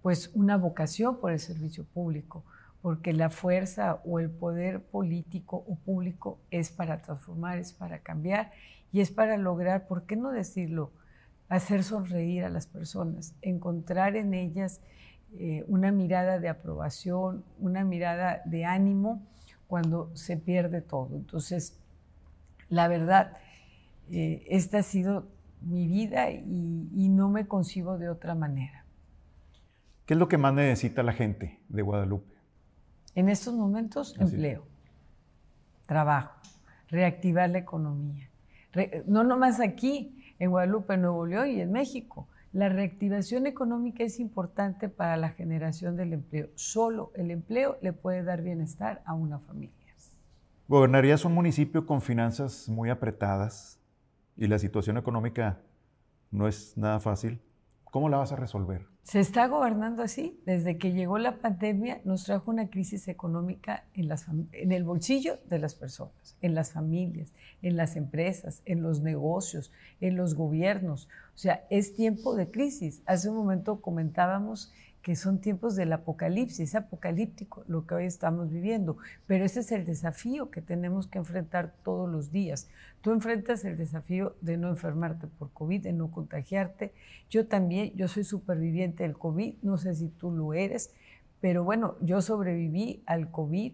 pues 0.01 0.31
una 0.33 0.55
vocación 0.55 1.19
por 1.19 1.33
el 1.33 1.39
servicio 1.39 1.83
público, 1.83 2.45
porque 2.81 3.11
la 3.11 3.29
fuerza 3.29 4.01
o 4.05 4.21
el 4.21 4.29
poder 4.29 4.81
político 4.81 5.65
o 5.67 5.75
público 5.75 6.39
es 6.51 6.71
para 6.71 7.01
transformar, 7.01 7.57
es 7.57 7.73
para 7.73 7.99
cambiar 7.99 8.53
y 8.93 9.01
es 9.01 9.11
para 9.11 9.35
lograr, 9.35 9.85
¿por 9.85 10.03
qué 10.03 10.15
no 10.15 10.31
decirlo? 10.31 10.91
Hacer 11.49 11.83
sonreír 11.83 12.43
a 12.45 12.49
las 12.49 12.67
personas, 12.67 13.35
encontrar 13.41 14.15
en 14.15 14.33
ellas 14.33 14.81
eh, 15.37 15.63
una 15.67 15.91
mirada 15.91 16.39
de 16.39 16.49
aprobación, 16.49 17.43
una 17.59 17.83
mirada 17.83 18.41
de 18.45 18.65
ánimo 18.65 19.25
cuando 19.67 20.15
se 20.15 20.37
pierde 20.37 20.81
todo. 20.81 21.15
Entonces, 21.15 21.79
la 22.69 22.87
verdad, 22.87 23.37
eh, 24.11 24.45
esta 24.49 24.79
ha 24.79 24.83
sido 24.83 25.27
mi 25.61 25.87
vida 25.87 26.29
y, 26.31 27.09
no 27.09 27.29
me 27.29 27.47
concibo 27.47 27.97
de 27.97 28.09
otra 28.09 28.35
manera. 28.35 28.85
¿Qué 30.05 30.13
es 30.13 30.19
lo 30.19 30.27
que 30.27 30.37
más 30.37 30.53
necesita 30.53 31.03
la 31.03 31.13
gente 31.13 31.59
de 31.69 31.81
Guadalupe? 31.81 32.35
En 33.15 33.29
estos 33.29 33.53
momentos, 33.53 34.15
empleo, 34.19 34.65
trabajo, 35.85 36.39
reactivar 36.89 37.49
la 37.49 37.59
economía. 37.59 38.29
No 39.05 39.23
nomás 39.23 39.59
aquí, 39.59 40.35
en 40.39 40.49
Guadalupe, 40.49 40.97
Nuevo 40.97 41.25
León 41.25 41.49
y 41.49 41.61
en 41.61 41.71
México. 41.71 42.27
La 42.51 42.69
reactivación 42.69 43.47
económica 43.47 44.03
es 44.03 44.19
importante 44.19 44.89
para 44.89 45.17
la 45.17 45.29
generación 45.29 45.95
del 45.95 46.13
empleo. 46.13 46.49
Solo 46.55 47.11
el 47.15 47.31
empleo 47.31 47.77
le 47.81 47.93
puede 47.93 48.23
dar 48.23 48.41
bienestar 48.41 49.01
a 49.05 49.13
una 49.13 49.39
familia. 49.39 49.73
Gobernarías 50.67 51.25
un 51.25 51.33
municipio 51.33 51.85
con 51.85 52.01
finanzas 52.01 52.69
muy 52.69 52.89
apretadas 52.89 53.79
y 54.37 54.47
la 54.47 54.57
situación 54.59 54.97
económica 54.97 55.59
no 56.31 56.47
es 56.47 56.77
nada 56.77 56.99
fácil. 56.99 57.41
¿Cómo 57.83 58.07
la 58.07 58.17
vas 58.17 58.31
a 58.31 58.37
resolver? 58.37 58.92
Se 59.03 59.19
está 59.19 59.47
gobernando 59.47 60.01
así. 60.01 60.39
Desde 60.45 60.77
que 60.77 60.93
llegó 60.93 61.17
la 61.17 61.37
pandemia 61.39 62.01
nos 62.05 62.23
trajo 62.23 62.49
una 62.49 62.69
crisis 62.69 63.07
económica 63.09 63.83
en, 63.93 64.07
las 64.07 64.27
en 64.27 64.71
el 64.71 64.83
bolsillo 64.85 65.39
de 65.49 65.59
las 65.59 65.75
personas, 65.75 66.37
en 66.41 66.55
las 66.55 66.71
familias, 66.71 67.33
en 67.61 67.75
las 67.75 67.97
empresas, 67.97 68.61
en 68.65 68.81
los 68.81 69.01
negocios, 69.01 69.71
en 69.99 70.15
los 70.15 70.35
gobiernos. 70.35 71.09
O 71.35 71.37
sea, 71.37 71.65
es 71.69 71.95
tiempo 71.95 72.35
de 72.35 72.49
crisis. 72.49 73.01
Hace 73.05 73.29
un 73.29 73.35
momento 73.35 73.81
comentábamos 73.81 74.71
que 75.03 75.17
son 75.17 75.39
tiempos 75.39 75.75
del 75.75 75.91
apocalipsis, 75.91 76.75
apocalíptico 76.75 77.65
lo 77.67 77.85
que 77.85 77.93
hoy 77.93 78.05
estamos 78.05 78.49
viviendo, 78.49 78.97
pero 79.27 79.43
ese 79.43 79.59
es 79.59 79.71
el 79.73 79.85
desafío 79.85 80.49
que 80.49 80.61
tenemos 80.61 81.07
que 81.07 81.19
enfrentar 81.19 81.73
todos 81.83 82.09
los 82.09 82.31
días. 82.31 82.69
Tú 83.01 83.11
enfrentas 83.11 83.65
el 83.65 83.77
desafío 83.77 84.35
de 84.39 84.55
no 84.55 84.69
enfermarte 84.69 85.27
por 85.27 85.51
COVID, 85.51 85.83
de 85.83 85.91
no 85.91 86.09
contagiarte. 86.09 86.93
Yo 87.29 87.47
también, 87.47 87.91
yo 87.95 88.07
soy 88.07 88.23
superviviente 88.23 89.03
del 89.03 89.17
COVID, 89.17 89.55
no 89.61 89.77
sé 89.77 89.93
si 89.93 90.07
tú 90.07 90.31
lo 90.31 90.53
eres, 90.53 90.93
pero 91.41 91.65
bueno, 91.65 91.97
yo 91.99 92.21
sobreviví 92.21 93.03
al 93.05 93.29
COVID 93.29 93.73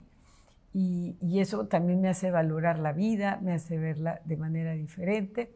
y, 0.73 1.39
eso 1.39 1.67
también 1.67 2.01
me 2.01 2.09
hace 2.09 2.31
valorar 2.31 2.79
la 2.79 2.91
vida, 2.91 3.39
me 3.43 3.53
hace 3.53 3.77
verla 3.77 4.21
de 4.25 4.35
manera 4.35 4.73
diferente. 4.73 5.53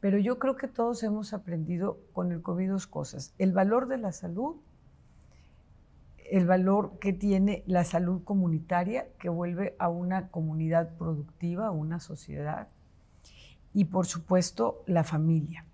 Pero 0.00 0.18
yo 0.18 0.38
creo 0.38 0.56
que 0.56 0.68
todos 0.68 1.02
hemos 1.02 1.34
aprendido 1.34 1.98
con 2.12 2.30
el 2.30 2.42
COVID 2.42 2.70
dos 2.70 2.86
cosas. 2.86 3.34
El 3.38 3.52
valor 3.52 3.88
de 3.88 3.98
la 3.98 4.12
salud 4.12 4.56
el 6.30 6.46
valor 6.46 6.98
que 6.98 7.12
tiene 7.12 7.62
la 7.66 7.84
salud 7.84 8.22
comunitaria, 8.24 9.08
que 9.18 9.28
vuelve 9.28 9.76
a 9.78 9.88
una 9.88 10.28
comunidad 10.28 10.96
productiva, 10.96 11.66
a 11.66 11.70
una 11.70 12.00
sociedad, 12.00 12.68
y 13.72 13.84
por 13.86 14.06
supuesto 14.06 14.82
la 14.86 15.04
familia. 15.04 15.64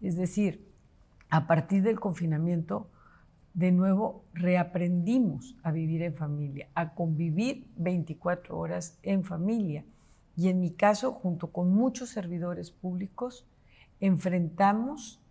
Es 0.00 0.16
decir, 0.16 0.66
a 1.28 1.46
partir 1.46 1.82
del 1.82 2.00
confinamiento, 2.00 2.88
de 3.54 3.72
nuevo 3.72 4.24
reaprendimos 4.34 5.56
a 5.62 5.72
vivir 5.72 6.02
en 6.02 6.14
familia, 6.14 6.68
a 6.74 6.94
convivir 6.94 7.66
24 7.76 8.56
horas 8.56 8.98
en 9.02 9.24
familia. 9.24 9.84
Y 10.36 10.48
en 10.48 10.60
mi 10.60 10.72
caso, 10.72 11.12
junto 11.12 11.52
con 11.52 11.70
muchos 11.70 12.10
servidores 12.10 12.70
públicos, 12.70 13.46
enfrentamos 14.00 15.22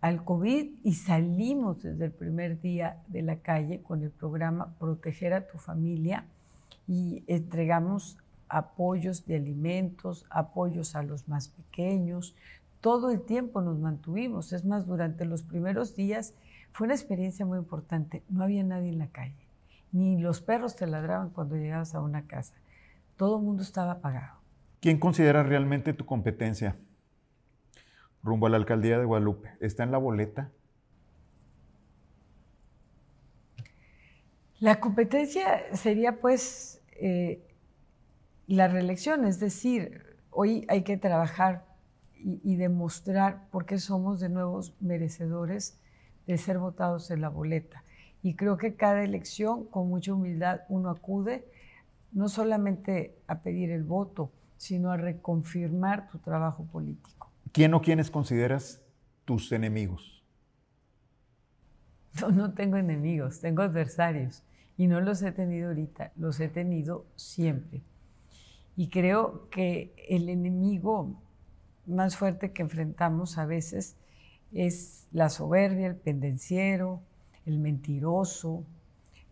al 0.00 0.24
COVID 0.24 0.70
y 0.82 0.94
salimos 0.94 1.82
desde 1.82 2.06
el 2.06 2.12
primer 2.12 2.60
día 2.60 3.02
de 3.08 3.22
la 3.22 3.36
calle 3.36 3.82
con 3.82 4.02
el 4.02 4.10
programa 4.10 4.74
Proteger 4.78 5.34
a 5.34 5.46
tu 5.46 5.58
familia 5.58 6.24
y 6.88 7.22
entregamos 7.26 8.18
apoyos 8.48 9.26
de 9.26 9.36
alimentos, 9.36 10.26
apoyos 10.30 10.96
a 10.96 11.02
los 11.02 11.28
más 11.28 11.48
pequeños. 11.48 12.34
Todo 12.80 13.10
el 13.10 13.20
tiempo 13.20 13.60
nos 13.60 13.78
mantuvimos. 13.78 14.52
Es 14.52 14.64
más, 14.64 14.86
durante 14.86 15.24
los 15.24 15.42
primeros 15.42 15.94
días 15.94 16.34
fue 16.72 16.86
una 16.86 16.94
experiencia 16.94 17.44
muy 17.44 17.58
importante. 17.58 18.22
No 18.28 18.42
había 18.42 18.64
nadie 18.64 18.88
en 18.88 18.98
la 18.98 19.08
calle. 19.08 19.46
Ni 19.92 20.18
los 20.18 20.40
perros 20.40 20.76
te 20.76 20.86
ladraban 20.86 21.30
cuando 21.30 21.56
llegabas 21.56 21.94
a 21.94 22.00
una 22.00 22.26
casa. 22.26 22.54
Todo 23.16 23.38
el 23.38 23.44
mundo 23.44 23.62
estaba 23.62 23.92
apagado. 23.92 24.38
¿Quién 24.80 24.98
considera 24.98 25.42
realmente 25.42 25.92
tu 25.92 26.06
competencia? 26.06 26.76
Rumbo 28.22 28.46
a 28.46 28.50
la 28.50 28.56
alcaldía 28.56 28.98
de 28.98 29.04
Guadalupe. 29.04 29.50
¿Está 29.60 29.82
en 29.82 29.92
la 29.92 29.98
boleta? 29.98 30.50
La 34.58 34.78
competencia 34.78 35.74
sería 35.74 36.20
pues 36.20 36.82
eh, 36.92 37.42
la 38.46 38.68
reelección, 38.68 39.24
es 39.24 39.40
decir, 39.40 40.18
hoy 40.30 40.66
hay 40.68 40.82
que 40.82 40.98
trabajar 40.98 41.64
y, 42.14 42.40
y, 42.44 42.56
demostrar 42.56 43.48
por 43.50 43.64
qué 43.64 43.78
somos 43.78 44.20
de 44.20 44.28
nuevos 44.28 44.74
merecedores 44.80 45.80
de 46.26 46.36
ser 46.36 46.58
votados 46.58 47.10
en 47.10 47.22
la 47.22 47.30
boleta. 47.30 47.82
Y 48.22 48.34
creo 48.34 48.58
que 48.58 48.74
cada 48.74 49.02
elección, 49.02 49.64
con 49.64 49.88
mucha 49.88 50.12
humildad, 50.12 50.60
uno 50.68 50.90
acude 50.90 51.46
no 52.12 52.28
solamente 52.28 53.16
a 53.26 53.40
pedir 53.40 53.70
el 53.70 53.84
voto, 53.84 54.30
sino 54.56 54.90
a 54.90 54.96
reconfirmar 54.98 56.08
tu 56.08 56.18
trabajo 56.18 56.64
político. 56.64 57.19
¿Quién 57.52 57.74
o 57.74 57.82
quiénes 57.82 58.10
consideras 58.10 58.82
tus 59.24 59.50
enemigos? 59.52 60.22
No, 62.20 62.30
no 62.30 62.52
tengo 62.54 62.76
enemigos, 62.76 63.40
tengo 63.40 63.62
adversarios. 63.62 64.42
Y 64.76 64.86
no 64.86 65.00
los 65.00 65.22
he 65.22 65.32
tenido 65.32 65.68
ahorita, 65.68 66.12
los 66.16 66.40
he 66.40 66.48
tenido 66.48 67.06
siempre. 67.14 67.82
Y 68.76 68.88
creo 68.88 69.48
que 69.50 69.94
el 70.08 70.28
enemigo 70.28 71.20
más 71.86 72.16
fuerte 72.16 72.52
que 72.52 72.62
enfrentamos 72.62 73.36
a 73.36 73.46
veces 73.46 73.96
es 74.52 75.06
la 75.12 75.28
soberbia, 75.28 75.86
el 75.86 75.96
pendenciero, 75.96 77.02
el 77.46 77.58
mentiroso, 77.58 78.64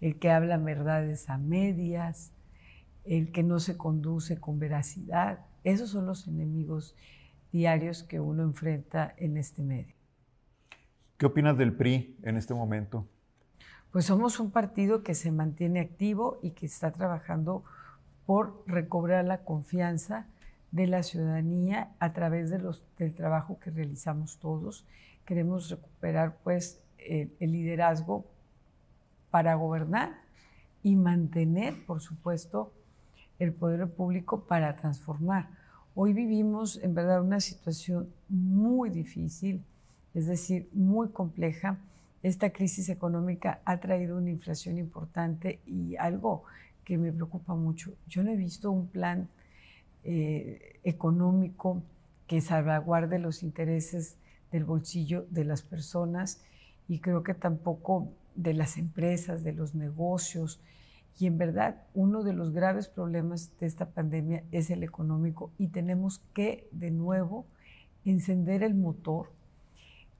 el 0.00 0.18
que 0.18 0.30
habla 0.30 0.58
verdades 0.58 1.30
a 1.30 1.38
medias, 1.38 2.32
el 3.04 3.32
que 3.32 3.42
no 3.42 3.58
se 3.58 3.76
conduce 3.76 4.38
con 4.38 4.58
veracidad. 4.58 5.46
Esos 5.64 5.90
son 5.90 6.06
los 6.06 6.26
enemigos 6.28 6.94
diarios 7.52 8.02
que 8.02 8.20
uno 8.20 8.42
enfrenta 8.42 9.14
en 9.16 9.36
este 9.36 9.62
medio. 9.62 9.94
¿Qué 11.16 11.26
opinas 11.26 11.56
del 11.58 11.72
PRI 11.72 12.16
en 12.22 12.36
este 12.36 12.54
momento? 12.54 13.06
Pues 13.90 14.04
somos 14.04 14.38
un 14.38 14.50
partido 14.50 15.02
que 15.02 15.14
se 15.14 15.32
mantiene 15.32 15.80
activo 15.80 16.38
y 16.42 16.50
que 16.50 16.66
está 16.66 16.92
trabajando 16.92 17.64
por 18.26 18.62
recobrar 18.66 19.24
la 19.24 19.38
confianza 19.38 20.26
de 20.70 20.86
la 20.86 21.02
ciudadanía 21.02 21.90
a 21.98 22.12
través 22.12 22.50
de 22.50 22.58
los, 22.58 22.84
del 22.98 23.14
trabajo 23.14 23.58
que 23.58 23.70
realizamos 23.70 24.38
todos. 24.38 24.84
Queremos 25.24 25.70
recuperar 25.70 26.36
pues 26.44 26.80
el, 26.98 27.32
el 27.40 27.52
liderazgo 27.52 28.26
para 29.30 29.54
gobernar 29.54 30.20
y 30.82 30.96
mantener, 30.96 31.84
por 31.86 32.00
supuesto, 32.00 32.72
el 33.38 33.52
poder 33.52 33.88
público 33.88 34.44
para 34.44 34.76
transformar. 34.76 35.48
Hoy 36.00 36.12
vivimos 36.12 36.78
en 36.80 36.94
verdad 36.94 37.22
una 37.22 37.40
situación 37.40 38.08
muy 38.28 38.88
difícil, 38.88 39.64
es 40.14 40.28
decir, 40.28 40.68
muy 40.72 41.08
compleja. 41.08 41.80
Esta 42.22 42.50
crisis 42.50 42.88
económica 42.88 43.60
ha 43.64 43.80
traído 43.80 44.16
una 44.16 44.30
inflación 44.30 44.78
importante 44.78 45.58
y 45.66 45.96
algo 45.96 46.44
que 46.84 46.98
me 46.98 47.10
preocupa 47.10 47.56
mucho. 47.56 47.94
Yo 48.06 48.22
no 48.22 48.30
he 48.30 48.36
visto 48.36 48.70
un 48.70 48.86
plan 48.86 49.28
eh, 50.04 50.78
económico 50.84 51.82
que 52.28 52.40
salvaguarde 52.40 53.18
los 53.18 53.42
intereses 53.42 54.18
del 54.52 54.62
bolsillo 54.62 55.26
de 55.30 55.46
las 55.46 55.62
personas 55.62 56.40
y 56.86 57.00
creo 57.00 57.24
que 57.24 57.34
tampoco 57.34 58.06
de 58.36 58.54
las 58.54 58.76
empresas, 58.76 59.42
de 59.42 59.52
los 59.52 59.74
negocios. 59.74 60.60
Y 61.18 61.26
en 61.26 61.36
verdad, 61.36 61.82
uno 61.94 62.22
de 62.22 62.32
los 62.32 62.52
graves 62.52 62.88
problemas 62.88 63.50
de 63.58 63.66
esta 63.66 63.90
pandemia 63.90 64.44
es 64.52 64.70
el 64.70 64.84
económico 64.84 65.50
y 65.58 65.68
tenemos 65.68 66.20
que, 66.32 66.68
de 66.70 66.92
nuevo, 66.92 67.46
encender 68.04 68.62
el 68.62 68.74
motor, 68.74 69.32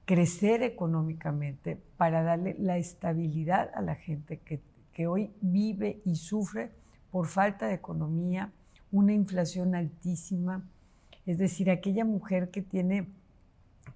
crecer 0.03 0.61
económicamente 0.61 1.81
para 1.95 2.21
darle 2.21 2.55
la 2.59 2.77
estabilidad 2.77 3.71
a 3.75 3.81
la 3.81 3.95
gente 3.95 4.39
que, 4.39 4.59
que 4.91 5.07
hoy 5.07 5.31
vive 5.39 6.01
y 6.03 6.15
sufre 6.15 6.71
por 7.11 7.27
falta 7.27 7.67
de 7.67 7.75
economía, 7.75 8.51
una 8.91 9.13
inflación 9.13 9.75
altísima, 9.75 10.67
es 11.25 11.37
decir, 11.37 11.69
aquella 11.69 12.03
mujer 12.03 12.49
que 12.49 12.61
tiene 12.61 13.07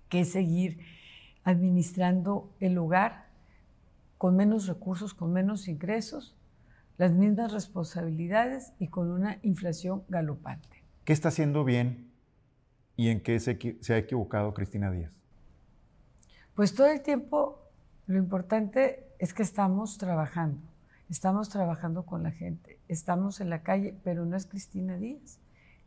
que 0.08 0.24
seguir 0.24 0.80
administrando 1.44 2.50
el 2.60 2.78
hogar 2.78 3.26
con 4.18 4.38
menos 4.38 4.68
recursos, 4.68 5.14
con 5.14 5.34
menos 5.34 5.68
ingresos, 5.68 6.36
las 6.98 7.12
mismas 7.14 7.52
responsabilidades 7.52 8.74
y 8.80 8.88
con 8.88 9.12
una 9.12 9.40
inflación 9.42 10.04
galopante. 10.10 10.84
¿Qué 11.06 11.14
está 11.14 11.30
haciendo 11.30 11.64
bien 11.64 12.12
y 12.96 13.10
en 13.10 13.22
qué 13.22 13.40
se, 13.40 13.94
ha 13.94 13.98
equivocado 13.98 14.54
Cristina 14.54 14.92
Díaz? 14.92 15.12
Pues 16.56 16.76
todo 16.76 16.88
el 16.88 17.02
tiempo 17.02 17.60
lo 18.06 18.18
importante 18.18 19.08
es 19.18 19.34
que 19.34 19.44
estamos 19.44 19.98
trabajando, 19.98 20.62
estamos 21.10 21.50
trabajando 21.50 22.06
con 22.06 22.22
la 22.22 22.32
gente, 22.32 22.80
estamos 22.88 23.42
en 23.42 23.50
la 23.50 23.64
calle, 23.64 23.96
pero 24.04 24.26
no 24.26 24.36
es 24.36 24.46
Cristina 24.46 24.98
Díaz. 24.98 25.40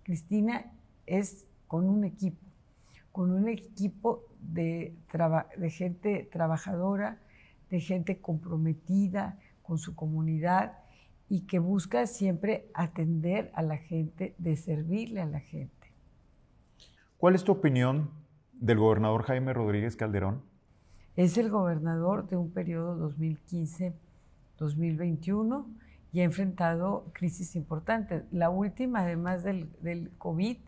Cristina 0.03 0.73
es 1.07 1.47
con 1.69 1.89
un 1.89 2.05
equipo, 2.05 2.45
con 3.13 3.31
un 3.31 3.49
equipo 3.49 4.25
de, 4.41 4.95
de 5.57 5.71
gente 5.71 6.29
trabajadora, 6.33 7.19
de 7.71 7.81
gente 7.81 8.19
comprometida 8.21 9.39
con 9.63 9.79
su 9.79 9.95
comunidad 9.95 10.79
y 11.29 11.41
que 11.43 11.59
busca 11.59 12.07
siempre 12.07 12.71
atender 12.75 13.51
a 13.55 13.63
la 13.63 13.77
gente, 13.77 14.35
de 14.39 14.57
servirle 14.57 15.21
a 15.21 15.27
la 15.27 15.41
gente. 15.41 15.75
¿Cuál 17.19 17.35
es 17.35 17.45
tu 17.45 17.53
opinión 17.53 18.11
del 18.53 18.79
gobernador 18.79 19.25
Jaime 19.25 19.53
Rodríguez 19.53 19.97
Calderón? 19.97 20.43
Es 21.17 21.37
el 21.39 21.51
gobernador 21.51 22.29
de 22.29 22.37
un 22.37 22.51
periodo 22.51 23.11
2015-2021 24.59 25.67
y 26.13 26.21
ha 26.21 26.25
enfrentado 26.25 27.11
crisis 27.13 27.57
importantes. 27.57 28.25
La 28.31 28.51
última, 28.51 29.01
además 29.01 29.43
del, 29.43 29.69
del 29.81 30.11
COVID, 30.19 30.59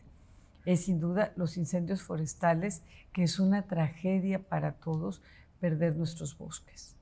es 0.65 0.85
sin 0.85 0.99
duda 1.01 1.33
los 1.37 1.57
incendios 1.57 2.03
forestales, 2.03 2.83
que 3.13 3.23
es 3.23 3.39
una 3.39 3.63
tragedia 3.63 4.43
para 4.43 4.73
todos 4.73 5.23
perder 5.61 5.97
nuestros 5.97 6.37
bosques. 6.37 6.97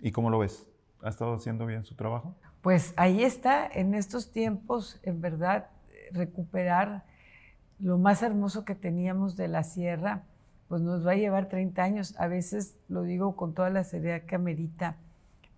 ¿Y 0.00 0.12
cómo 0.12 0.30
lo 0.30 0.38
ves? 0.38 0.66
¿Ha 1.02 1.08
estado 1.08 1.34
haciendo 1.34 1.66
bien 1.66 1.84
su 1.84 1.94
trabajo? 1.94 2.34
Pues 2.62 2.94
ahí 2.96 3.24
está, 3.24 3.66
en 3.66 3.92
estos 3.94 4.30
tiempos, 4.30 5.00
en 5.02 5.20
verdad, 5.20 5.66
recuperar 6.12 7.04
lo 7.80 7.98
más 7.98 8.22
hermoso 8.22 8.64
que 8.64 8.76
teníamos 8.76 9.36
de 9.36 9.48
la 9.48 9.64
sierra, 9.64 10.22
pues 10.68 10.80
nos 10.80 11.04
va 11.04 11.12
a 11.12 11.16
llevar 11.16 11.48
30 11.48 11.82
años. 11.82 12.14
A 12.18 12.28
veces 12.28 12.78
lo 12.88 13.02
digo 13.02 13.34
con 13.34 13.52
toda 13.52 13.68
la 13.70 13.82
seriedad 13.82 14.22
que 14.22 14.36
amerita, 14.36 14.96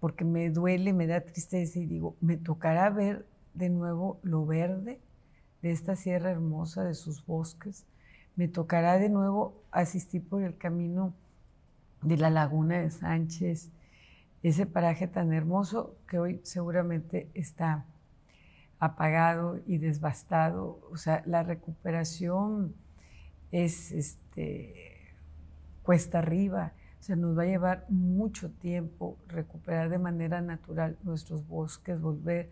porque 0.00 0.25
me 0.25 0.49
duele, 0.49 0.94
me 0.94 1.06
da 1.06 1.20
tristeza 1.20 1.78
y 1.78 1.84
digo, 1.84 2.16
me 2.23 2.38
tocará 2.38 2.88
ver 2.88 3.26
de 3.52 3.68
nuevo 3.68 4.18
lo 4.23 4.46
verde, 4.46 4.99
de 5.61 5.73
esta 5.73 5.96
sierra 5.96 6.30
hermosa, 6.30 6.84
de 6.84 6.94
sus 6.94 7.26
bosques. 7.26 7.84
Me 8.34 8.49
tocará 8.49 8.99
de 8.99 9.11
nuevo 9.11 9.62
asistir 9.70 10.26
por 10.26 10.42
el 10.42 10.56
camino 10.56 11.12
de 12.00 12.16
la 12.16 12.30
laguna 12.30 12.80
de 12.80 12.90
Sánchez, 12.90 13.70
ese 14.44 14.66
paraje 14.66 15.08
tan 15.08 15.32
hermoso 15.32 15.96
que 16.06 16.18
hoy 16.18 16.40
seguramente 16.44 17.30
está 17.32 17.86
apagado 18.78 19.58
y 19.66 19.78
desbastado. 19.78 20.80
O 20.90 20.98
sea, 20.98 21.22
la 21.24 21.42
recuperación 21.42 22.74
es 23.52 23.90
este, 23.90 25.14
cuesta 25.83 26.18
arriba. 26.18 26.74
O 27.00 27.02
sea, 27.02 27.16
nos 27.16 27.38
va 27.38 27.44
a 27.44 27.46
llevar 27.46 27.87
mucho 27.88 28.50
tiempo 28.50 29.16
recuperar 29.28 29.88
de 29.88 29.98
manera 29.98 30.42
natural 30.42 30.98
nuestros 31.04 31.48
bosques, 31.48 31.98
volver 31.98 32.50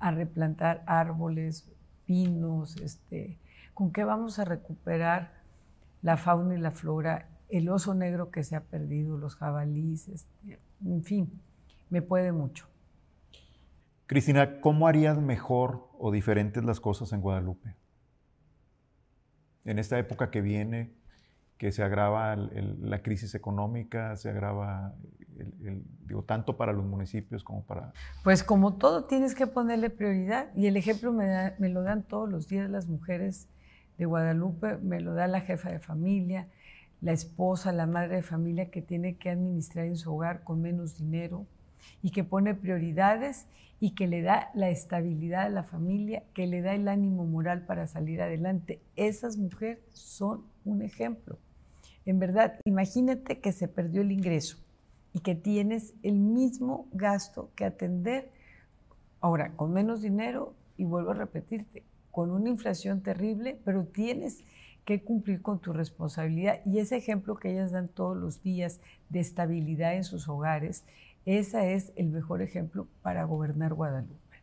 a 0.00 0.10
replantar 0.10 0.82
árboles, 0.86 1.70
pinos, 2.04 2.76
este, 2.78 3.38
con 3.74 3.92
qué 3.92 4.02
vamos 4.02 4.40
a 4.40 4.44
recuperar 4.44 5.34
la 6.02 6.16
fauna 6.16 6.56
y 6.56 6.58
la 6.58 6.72
flora, 6.72 7.28
el 7.48 7.68
oso 7.68 7.94
negro 7.94 8.32
que 8.32 8.42
se 8.42 8.56
ha 8.56 8.64
perdido, 8.64 9.18
los 9.18 9.36
jabalíes, 9.36 10.08
este, 10.08 10.58
en 10.84 11.04
fin, 11.04 11.40
me 11.90 12.02
puede 12.02 12.32
mucho. 12.32 12.66
Cristina, 14.06 14.60
¿cómo 14.60 14.88
harías 14.88 15.20
mejor 15.20 15.88
o 15.98 16.10
diferentes 16.10 16.64
las 16.64 16.80
cosas 16.80 17.12
en 17.12 17.20
Guadalupe? 17.20 17.74
En 19.64 19.78
esta 19.78 19.98
época 19.98 20.30
que 20.30 20.40
viene, 20.40 20.94
que 21.58 21.72
se 21.72 21.82
agrava 21.82 22.34
la 22.36 23.02
crisis 23.02 23.34
económica, 23.34 24.16
se 24.16 24.30
agrava, 24.30 24.94
digo, 26.06 26.22
tanto 26.22 26.56
para 26.56 26.72
los 26.72 26.86
municipios 26.86 27.44
como 27.44 27.64
para... 27.64 27.92
Pues 28.24 28.42
como 28.42 28.76
todo 28.76 29.04
tienes 29.04 29.34
que 29.34 29.46
ponerle 29.46 29.90
prioridad 29.90 30.54
y 30.54 30.68
el 30.68 30.76
ejemplo 30.76 31.12
me, 31.12 31.52
me 31.58 31.68
lo 31.68 31.82
dan 31.82 32.04
todos 32.04 32.30
los 32.30 32.48
días 32.48 32.70
las 32.70 32.86
mujeres 32.86 33.48
de 33.98 34.06
Guadalupe, 34.06 34.78
me 34.78 35.00
lo 35.00 35.12
da 35.14 35.26
la 35.26 35.40
jefa 35.40 35.70
de 35.70 35.80
familia, 35.80 36.48
la 37.00 37.12
esposa, 37.12 37.72
la 37.72 37.86
madre 37.86 38.16
de 38.16 38.22
familia 38.22 38.70
que 38.70 38.82
tiene 38.82 39.16
que 39.16 39.30
administrar 39.30 39.86
en 39.86 39.96
su 39.96 40.12
hogar 40.12 40.42
con 40.44 40.60
menos 40.60 40.98
dinero 40.98 41.46
y 42.02 42.10
que 42.10 42.24
pone 42.24 42.54
prioridades 42.54 43.46
y 43.80 43.94
que 43.94 44.08
le 44.08 44.22
da 44.22 44.50
la 44.54 44.70
estabilidad 44.70 45.42
a 45.42 45.50
la 45.50 45.62
familia, 45.62 46.24
que 46.34 46.46
le 46.46 46.62
da 46.62 46.74
el 46.74 46.88
ánimo 46.88 47.24
moral 47.24 47.64
para 47.64 47.86
salir 47.86 48.20
adelante. 48.20 48.80
Esas 48.96 49.36
mujeres 49.36 49.78
son 49.92 50.44
un 50.64 50.82
ejemplo. 50.82 51.38
En 52.04 52.18
verdad, 52.18 52.58
imagínate 52.64 53.38
que 53.38 53.52
se 53.52 53.68
perdió 53.68 54.02
el 54.02 54.10
ingreso 54.10 54.58
y 55.12 55.20
que 55.20 55.34
tienes 55.34 55.94
el 56.02 56.18
mismo 56.18 56.86
gasto 56.92 57.50
que 57.54 57.64
atender 57.64 58.30
ahora 59.20 59.52
con 59.56 59.72
menos 59.72 60.02
dinero 60.02 60.54
y 60.76 60.84
vuelvo 60.84 61.10
a 61.10 61.14
repetirte, 61.14 61.84
con 62.10 62.30
una 62.30 62.48
inflación 62.48 63.02
terrible, 63.02 63.60
pero 63.64 63.84
tienes 63.84 64.44
que 64.88 65.04
cumplir 65.04 65.42
con 65.42 65.58
tu 65.58 65.74
responsabilidad 65.74 66.62
y 66.64 66.78
ese 66.78 66.96
ejemplo 66.96 67.36
que 67.36 67.50
ellas 67.50 67.72
dan 67.72 67.88
todos 67.88 68.16
los 68.16 68.42
días 68.42 68.80
de 69.10 69.20
estabilidad 69.20 69.94
en 69.94 70.02
sus 70.02 70.30
hogares, 70.30 70.86
ese 71.26 71.74
es 71.74 71.92
el 71.96 72.08
mejor 72.08 72.40
ejemplo 72.40 72.86
para 73.02 73.24
gobernar 73.24 73.74
Guadalupe. 73.74 74.38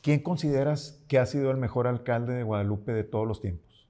¿Quién 0.00 0.22
consideras 0.22 1.04
que 1.06 1.18
ha 1.18 1.26
sido 1.26 1.50
el 1.50 1.58
mejor 1.58 1.86
alcalde 1.86 2.32
de 2.32 2.44
Guadalupe 2.44 2.92
de 2.92 3.04
todos 3.04 3.28
los 3.28 3.42
tiempos? 3.42 3.86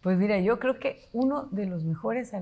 Pues 0.00 0.16
mira, 0.16 0.40
yo 0.40 0.58
creo 0.58 0.78
que 0.78 1.10
uno 1.12 1.48
de 1.50 1.66
los 1.66 1.84
mejores, 1.84 2.32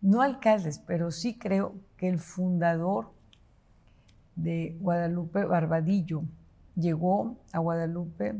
no 0.00 0.22
alcaldes, 0.22 0.78
pero 0.78 1.10
sí 1.10 1.36
creo 1.36 1.74
que 1.96 2.08
el 2.08 2.20
fundador 2.20 3.10
de 4.36 4.76
Guadalupe, 4.78 5.44
Barbadillo, 5.44 6.22
llegó 6.76 7.36
a 7.52 7.58
Guadalupe 7.58 8.36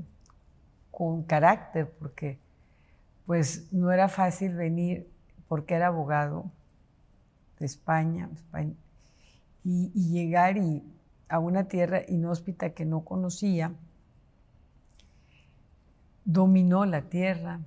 con 0.93 1.25
carácter, 1.25 1.91
porque 1.99 2.39
pues 3.27 3.73
no 3.73 3.93
era 3.93 4.09
fácil 4.09 4.55
venir, 4.55 5.09
porque 5.49 5.75
era 5.75 5.89
abogado 5.89 6.51
de 7.59 7.67
España, 7.67 8.29
y, 9.63 9.91
llegar 10.11 10.57
y, 10.57 10.83
a 11.29 11.39
una 11.39 11.69
tierra 11.69 12.03
inhóspita 12.09 12.71
que 12.71 12.85
no 12.85 13.05
conocía, 13.05 13.73
dominó 16.25 16.85
la 16.87 17.03
tierra, 17.03 17.61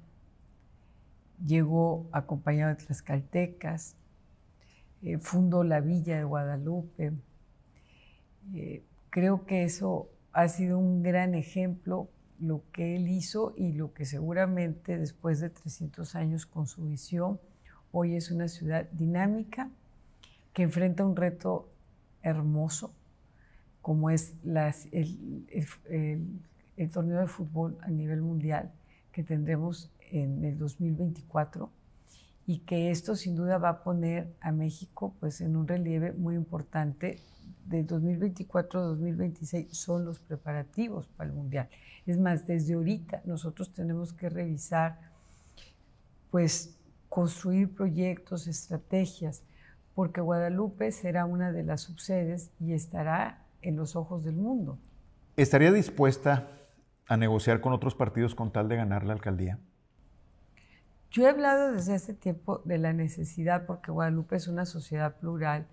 llegó 1.46 2.08
acompañado 2.12 2.76
de 2.76 2.84
tlaxcaltecas, 2.84 3.96
eh, 5.02 5.18
fundó 5.18 5.64
la 5.64 5.82
villa 5.82 6.18
de 6.18 6.24
Guadalupe. 6.24 7.12
Eh, 8.54 8.84
creo 9.10 9.46
que 9.46 9.64
eso 9.64 10.10
ha 10.32 10.48
sido 10.48 10.80
un 10.80 11.04
gran 11.04 11.36
ejemplo, 11.36 12.10
lo 12.44 12.62
que 12.74 12.98
él 12.98 13.08
hizo 13.08 13.54
y 13.56 13.72
lo 13.72 13.94
que 13.94 14.06
seguramente 14.06 14.98
después 14.98 15.40
de 15.40 15.50
300 15.50 16.16
años 16.16 16.46
con 16.46 16.68
su 16.68 16.84
visión, 16.84 17.40
hoy 17.94 18.16
es 18.16 18.32
una 18.32 18.50
ciudad 18.50 18.90
dinámica 18.92 19.70
que 20.52 20.64
enfrenta 20.64 21.06
un 21.06 21.16
reto 21.16 21.70
hermoso, 22.22 22.94
como 23.82 24.10
es 24.10 24.34
el 24.44 25.48
torneo 26.92 27.22
de 27.22 27.28
fútbol 27.28 27.78
a 27.82 27.90
nivel 27.90 28.22
mundial 28.22 28.72
que 29.14 29.24
tendremos 29.24 29.90
en 30.12 30.44
el 30.44 30.58
2024 30.58 31.70
y 32.46 32.60
que 32.60 32.92
esto 32.92 33.16
sin 33.16 33.36
duda 33.36 33.58
va 33.58 33.70
a 33.70 33.84
poner 33.84 34.36
a 34.42 34.52
México 34.52 35.16
pues 35.22 35.40
en 35.40 35.56
un 35.56 35.66
relieve 35.66 36.12
muy 36.12 36.36
importante. 36.36 37.20
De 37.66 37.84
2024 37.84 38.80
a 38.80 38.84
2026 38.84 39.76
son 39.76 40.06
los 40.06 40.20
preparativos 40.20 41.08
para 41.08 41.30
el 41.30 41.36
Mundial. 41.36 41.70
Es 42.06 42.18
más, 42.18 42.46
desde 42.46 42.74
ahorita 42.74 43.22
nosotros 43.26 43.72
tenemos 43.72 44.14
que 44.14 44.30
revisar, 44.30 45.00
pues 46.30 46.78
construir 47.10 47.74
proyectos, 47.74 48.48
estrategias, 48.48 49.44
porque 49.96 50.20
Guadalupe 50.20 50.92
será 50.92 51.26
una 51.26 51.52
de 51.52 51.64
las 51.64 51.82
subsedes 51.82 52.52
y 52.60 52.74
estará 52.74 53.46
en 53.62 53.76
los 53.76 53.96
ojos 53.96 54.24
del 54.24 54.36
mundo. 54.36 54.78
¿Estaría 55.38 55.72
dispuesta 55.72 56.48
a 57.08 57.18
negociar 57.18 57.62
con 57.62 57.74
otros 57.74 57.96
partidos 57.96 58.36
con 58.36 58.52
tal 58.52 58.68
de 58.68 58.76
ganar 58.76 59.04
la 59.06 59.14
alcaldía? 59.14 59.60
Yo 61.12 61.24
he 61.24 61.30
hablado 61.30 61.72
desde 61.72 61.94
hace 61.94 62.14
tiempo 62.14 62.64
de 62.66 62.80
la 62.80 62.92
necesidad, 62.92 63.68
porque 63.68 63.92
Guadalupe 63.92 64.36
es 64.36 64.48
una 64.48 64.66
sociedad 64.66 65.18
plural 65.18 65.68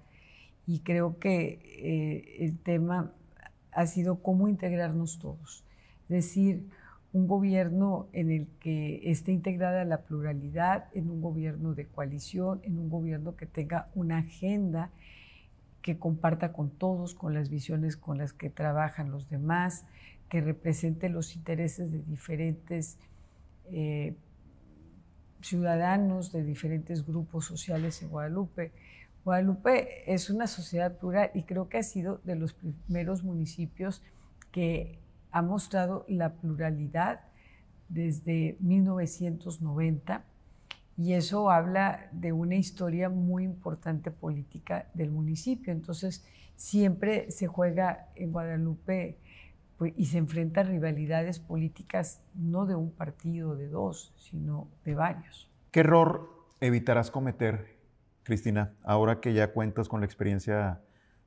y 0.71 0.79
creo 0.81 1.19
que 1.19 1.59
eh, 1.65 2.45
el 2.45 2.57
tema 2.57 3.13
ha 3.73 3.87
sido 3.87 4.23
cómo 4.23 4.47
integrarnos 4.47 5.19
todos. 5.19 5.65
Es 6.03 6.09
decir, 6.09 6.69
un 7.13 7.27
gobierno 7.27 8.07
en 8.13 8.31
el 8.31 8.47
que 8.61 9.11
esté 9.11 9.33
integrada 9.33 9.85
la 9.85 10.03
pluralidad, 10.03 10.85
en 10.95 11.11
un 11.11 11.21
gobierno 11.21 11.75
de 11.75 11.87
coalición, 11.87 12.61
en 12.63 12.79
un 12.79 12.89
gobierno 12.89 13.35
que 13.35 13.47
tenga 13.47 13.89
una 13.97 14.19
agenda 14.19 14.93
que 15.83 15.99
comparta 15.99 16.53
con 16.53 16.71
todos, 16.71 17.17
con 17.17 17.35
las 17.35 17.51
visiones 17.51 17.97
con 17.97 18.19
las 18.19 18.33
que 18.33 18.49
trabajan 18.49 19.11
los 19.11 19.29
demás, 19.29 19.87
que 20.29 20.41
represente 20.41 21.09
los 21.09 21.35
intereses 21.35 21.91
de 21.91 21.99
diferentes 22.03 22.97
eh, 23.73 24.15
ciudadanos, 25.41 26.31
de 26.31 26.45
diferentes 26.45 27.05
grupos 27.05 27.45
sociales 27.45 28.01
en 28.03 28.11
Guadalupe. 28.11 28.71
Guadalupe 29.25 30.13
es 30.13 30.31
una 30.31 30.47
sociedad 30.47 30.97
plural 30.97 31.31
y 31.35 31.43
creo 31.43 31.69
que 31.69 31.79
ha 31.79 31.83
sido 31.83 32.21
de 32.25 32.37
los 32.37 32.55
primeros 32.55 33.23
municipios 33.23 34.03
que 34.51 34.99
ha 35.31 35.43
mostrado 35.43 36.05
la 36.09 36.35
pluralidad 36.35 37.21
desde 37.89 38.57
1990 38.61 40.25
y 40.97 41.15
eso 41.15 41.51
habla 41.51 42.09
de 42.13 42.33
una 42.33 42.57
historia 42.57 43.09
muy 43.09 43.45
importante 43.45 44.11
política 44.11 44.91
del 44.95 45.11
municipio. 45.11 45.73
Entonces, 45.73 46.27
siempre 46.57 47.31
se 47.31 47.47
juega 47.47 48.09
en 48.17 48.33
Guadalupe 48.33 49.19
pues, 49.79 49.95
y 49.97 50.07
se 50.07 50.19
enfrenta 50.19 50.61
a 50.61 50.65
rivalidades 50.65 51.39
políticas 51.39 52.21
no 52.35 52.67
de 52.67 52.75
un 52.75 52.91
partido, 52.91 53.57
de 53.57 53.69
dos, 53.69 54.13
sino 54.19 54.69
de 54.85 54.95
varios. 54.95 55.51
¿Qué 55.71 55.81
error 55.81 56.29
evitarás 56.61 57.11
cometer, 57.11 57.80
Cristina, 58.23 58.73
ahora 58.83 59.21
que 59.21 59.33
ya 59.33 59.53
cuentas 59.53 59.89
con 59.89 60.01
la 60.01 60.07
experiencia 60.07 60.81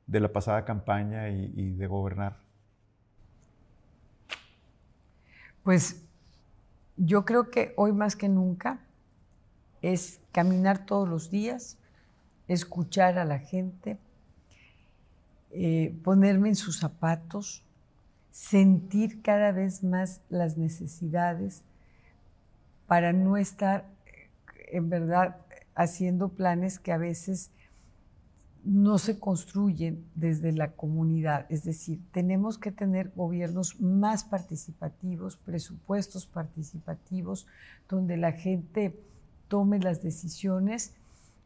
de 0.08 0.20
la 0.20 0.32
pasada 0.32 0.66
campaña 0.66 1.30
y, 1.30 1.74
de 1.74 1.88
gobernar? 1.88 2.38
Pues 5.64 6.04
yo 6.98 7.26
creo 7.26 7.50
que 7.50 7.74
hoy 7.78 7.94
más 7.94 8.16
que 8.16 8.30
nunca 8.30 8.80
es 9.82 10.20
caminar 10.32 10.86
todos 10.86 11.08
los 11.08 11.30
días, 11.30 11.78
escuchar 12.48 13.18
a 13.18 13.26
la 13.26 13.40
gente, 13.40 13.98
eh, 15.52 15.96
ponerme 16.04 16.50
en 16.50 16.56
sus 16.56 16.80
zapatos, 16.80 17.64
sentir 18.32 19.22
cada 19.22 19.52
vez 19.52 19.84
más 19.84 20.22
las 20.30 20.58
necesidades 20.58 21.64
para 22.88 23.14
no 23.14 23.38
estar 23.38 23.86
en 24.72 24.90
verdad 24.90 25.38
haciendo 25.76 26.30
planes 26.30 26.80
que 26.80 26.92
a 26.92 26.98
veces 26.98 27.52
no 28.64 28.98
se 28.98 29.20
construyen 29.20 30.06
desde 30.16 30.54
la 30.54 30.72
comunidad. 30.72 31.46
Es 31.50 31.64
decir, 31.64 32.00
tenemos 32.12 32.58
que 32.58 32.72
tener 32.72 33.12
gobiernos 33.16 33.80
más 33.82 34.24
participativos, 34.24 35.36
presupuestos 35.38 36.26
participativos, 36.26 37.46
donde 37.90 38.16
la 38.16 38.32
gente 38.32 38.98
tome 39.50 39.80
las 39.80 40.02
decisiones 40.02 40.94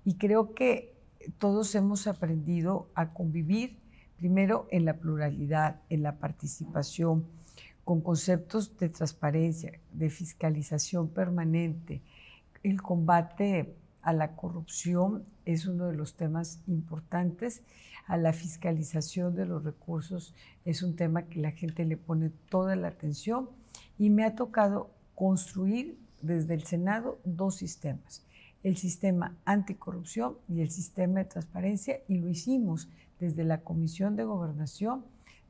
y 0.06 0.16
creo 0.16 0.54
que 0.54 0.94
todos 1.40 1.74
hemos 1.76 2.08
aprendido 2.08 2.88
a 2.94 3.14
convivir 3.14 3.78
primero 4.18 4.68
en 4.72 4.86
la 4.86 4.98
pluralidad, 4.98 5.82
en 5.90 6.04
la 6.04 6.18
participación, 6.18 7.26
con 7.84 8.02
conceptos 8.02 8.78
de 8.78 8.90
transparencia, 8.90 9.80
de 9.94 10.10
fiscalización 10.10 11.10
permanente. 11.10 12.02
El 12.62 12.82
combate 12.82 13.76
a 14.08 14.14
la 14.14 14.38
corrupción 14.38 15.26
es 15.44 15.68
uno 15.68 15.88
de 15.88 15.94
los 15.94 16.16
temas 16.16 16.62
importantes, 16.66 17.62
a 18.06 18.16
la 18.16 18.32
fiscalización 18.32 19.36
de 19.36 19.46
los 19.46 19.66
recursos 19.66 20.34
es 20.64 20.82
un 20.82 20.96
tema 20.96 21.24
que 21.24 21.42
la 21.42 21.52
gente 21.52 21.84
le 21.84 21.98
pone 21.98 22.30
toda 22.48 22.78
la 22.78 22.88
atención 22.88 23.50
y 24.00 24.10
me 24.10 24.24
ha 24.24 24.34
tocado 24.34 24.92
construir 25.14 26.00
desde 26.22 26.54
el 26.54 26.64
Senado 26.64 27.20
dos 27.26 27.58
sistemas, 27.58 28.26
el 28.64 28.78
sistema 28.78 29.36
anticorrupción 29.44 30.38
y 30.48 30.62
el 30.62 30.72
sistema 30.72 31.20
de 31.20 31.26
transparencia, 31.26 32.00
y 32.08 32.20
lo 32.20 32.30
hicimos 32.30 32.88
desde 33.20 33.44
la 33.44 33.60
Comisión 33.60 34.16
de 34.16 34.24
Gobernación, 34.24 35.04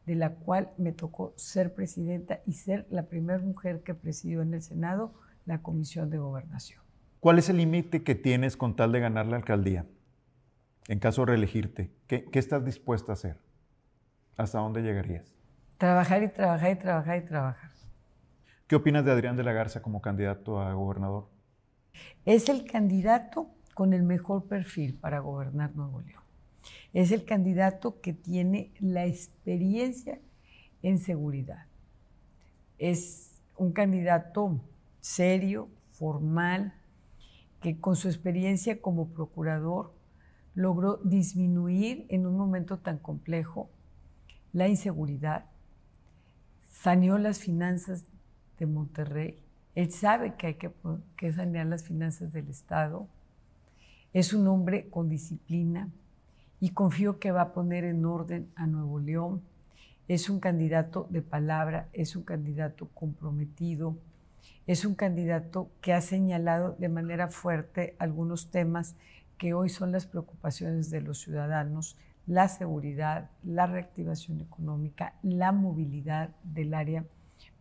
de 0.08 0.16
la 0.16 0.34
cual 0.34 0.72
me 0.80 0.94
tocó 0.94 1.32
ser 1.36 1.76
presidenta 1.76 2.42
y 2.48 2.54
ser 2.54 2.88
la 2.90 3.04
primera 3.04 3.38
mujer 3.38 3.84
que 3.84 3.94
presidió 3.94 4.42
en 4.42 4.56
el 4.56 4.64
Senado 4.64 5.14
la 5.46 5.62
Comisión 5.62 6.10
de 6.10 6.18
Gobernación. 6.18 6.87
¿Cuál 7.28 7.40
es 7.40 7.50
el 7.50 7.58
límite 7.58 8.04
que 8.04 8.16
tienes 8.16 8.56
con 8.56 8.78
tal 8.78 8.94
de 8.94 9.02
ganar 9.02 9.26
la 9.26 9.36
alcaldía? 9.36 9.86
En 10.88 11.00
caso 11.00 11.24
de 11.24 11.32
reelegirte, 11.34 11.92
¿qué, 12.08 12.24
¿qué, 12.24 12.40
estás 12.40 12.64
dispuesta 12.64 13.12
a 13.12 13.16
hacer? 13.16 13.36
¿Hasta 14.38 14.60
dónde 14.60 14.82
llegarías? 14.82 15.36
Trabajar 15.78 16.24
y 16.24 16.30
trabajar 16.30 16.72
y 16.72 16.76
trabajar 16.78 17.18
y 17.18 17.26
trabajar. 17.26 17.72
¿Qué 18.66 18.78
opinas 18.78 19.04
de 19.04 19.12
Adrián 19.12 19.36
de 19.36 19.44
la 19.44 19.52
Garza 19.52 19.82
como 19.82 20.02
candidato 20.02 20.62
a 20.62 20.72
gobernador? 20.72 21.28
Es 22.24 22.48
el 22.48 22.64
candidato 22.64 23.50
con 23.74 23.92
el 23.92 24.04
mejor 24.04 24.46
perfil 24.46 24.94
para 24.94 25.20
gobernar 25.20 25.76
Nuevo 25.76 26.00
León. 26.00 26.24
Es 26.94 27.12
el 27.12 27.26
candidato 27.26 28.00
que 28.00 28.14
tiene 28.14 28.72
la 28.80 29.06
experiencia 29.06 30.18
en 30.82 30.98
seguridad. 30.98 31.66
Es 32.78 33.42
un 33.58 33.74
candidato 33.74 34.62
serio, 35.02 35.68
formal, 35.92 36.74
que 37.62 37.80
con 37.80 37.96
su 37.96 38.08
experiencia 38.08 38.82
como 38.82 39.10
procurador 39.10 39.94
logró 40.54 40.98
disminuir 41.04 42.06
en 42.10 42.26
un 42.26 42.38
momento 42.38 42.80
tan 42.80 42.98
complejo 42.98 43.70
la 44.54 44.68
inseguridad, 44.68 45.46
saneó 46.72 47.18
las 47.18 47.40
finanzas 47.40 48.06
de 48.58 48.66
Monterrey. 48.66 49.44
Él 49.76 49.92
sabe 49.92 50.36
que 50.36 50.48
hay 50.48 50.56
que, 50.56 51.32
sanear 51.32 51.68
las 51.68 51.84
finanzas 51.84 52.34
del 52.34 52.48
Estado. 52.48 53.08
Es 54.14 54.34
un 54.34 54.48
hombre 54.48 54.90
con 54.90 55.10
disciplina 55.10 55.90
y 56.60 56.72
confío 56.72 57.20
que 57.20 57.32
va 57.32 57.42
a 57.42 57.54
poner 57.54 57.84
en 57.84 58.04
orden 58.06 58.50
a 58.56 58.66
Nuevo 58.66 59.00
León. 59.00 59.44
Es 60.08 60.30
un 60.30 60.40
candidato 60.40 61.08
de 61.12 61.22
palabra, 61.22 61.90
es 61.94 62.16
un 62.16 62.24
candidato 62.24 62.88
comprometido, 62.94 63.98
es 64.68 64.86
un 64.86 64.96
candidato 64.96 65.72
que 65.82 65.94
ha 65.94 66.02
señalado 66.02 66.76
de 66.78 66.90
manera 66.90 67.30
fuerte 67.30 67.96
algunos 68.00 68.52
temas 68.52 68.96
que 69.38 69.54
hoy 69.54 69.70
son 69.70 69.92
las 69.92 70.08
preocupaciones 70.08 70.90
de 70.90 71.02
los 71.02 71.20
ciudadanos, 71.20 71.98
la 72.26 72.50
seguridad, 72.50 73.32
la 73.44 73.68
reactivación 73.68 74.42
económica, 74.42 75.16
la 75.24 75.52
movilidad 75.52 76.36
del 76.44 76.74
área 76.74 77.06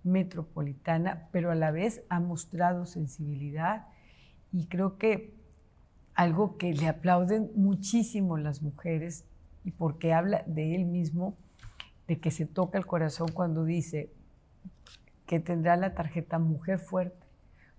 metropolitana, 0.02 1.28
pero 1.32 1.50
a 1.50 1.54
la 1.54 1.70
vez 1.70 2.02
ha 2.08 2.18
mostrado 2.18 2.86
sensibilidad 2.86 3.86
y 4.52 4.66
creo 4.66 4.98
que 4.98 5.34
algo 6.14 6.56
que 6.56 6.72
le 6.72 6.88
aplauden 6.88 7.50
muchísimo 7.54 8.38
las 8.38 8.62
mujeres 8.62 9.26
y 9.64 9.70
porque 9.70 10.12
habla 10.12 10.42
de 10.46 10.74
él 10.74 10.86
mismo, 10.86 11.36
de 12.08 12.18
que 12.20 12.30
se 12.30 12.46
toca 12.46 12.78
el 12.78 12.86
corazón 12.86 13.28
cuando 13.32 13.64
dice 13.64 14.10
que 15.26 15.40
tendrá 15.40 15.76
la 15.76 15.94
tarjeta 15.94 16.38
Mujer 16.38 16.78
Fuerte 16.78 17.26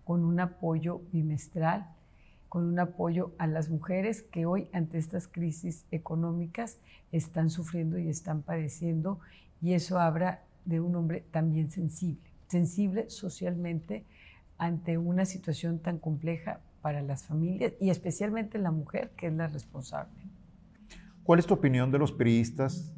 con 0.03 0.23
un 0.23 0.39
apoyo 0.39 1.01
bimestral, 1.12 1.88
con 2.49 2.63
un 2.63 2.79
apoyo 2.79 3.33
a 3.38 3.47
las 3.47 3.69
mujeres 3.69 4.21
que 4.21 4.45
hoy 4.45 4.69
ante 4.71 4.97
estas 4.97 5.27
crisis 5.27 5.86
económicas 5.91 6.79
están 7.12 7.49
sufriendo 7.49 7.97
y 7.97 8.10
están 8.10 8.41
padeciendo 8.41 9.19
y 9.62 9.73
eso 9.73 9.99
habla 9.99 10.43
de 10.65 10.79
un 10.79 10.95
hombre 10.95 11.25
también 11.31 11.71
sensible, 11.71 12.31
sensible 12.47 13.10
socialmente 13.10 14.05
ante 14.57 14.97
una 14.97 15.25
situación 15.25 15.79
tan 15.79 15.99
compleja 15.99 16.62
para 16.81 17.01
las 17.01 17.25
familias 17.25 17.73
y 17.79 17.89
especialmente 17.89 18.57
la 18.60 18.71
mujer 18.71 19.12
que 19.17 19.27
es 19.27 19.33
la 19.33 19.47
responsable. 19.47 20.15
¿Cuál 21.23 21.39
es 21.39 21.45
tu 21.45 21.53
opinión 21.53 21.91
de 21.91 21.99
los 21.99 22.13
periodistas 22.13 22.93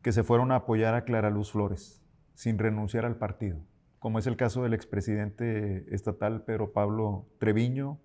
que 0.00 0.12
se 0.12 0.22
fueron 0.22 0.52
a 0.52 0.56
apoyar 0.56 0.94
a 0.94 1.04
Clara 1.04 1.30
Luz 1.30 1.52
Flores 1.52 2.03
sin 2.34 2.58
renunciar 2.58 3.04
al 3.04 3.16
partido? 3.16 3.58
Como 3.98 4.18
es 4.18 4.26
el 4.26 4.36
caso 4.36 4.62
del 4.62 4.74
expresidente 4.74 5.86
estatal 5.94 6.42
Pedro 6.42 6.72
Pablo 6.72 7.26
Treviño 7.38 7.98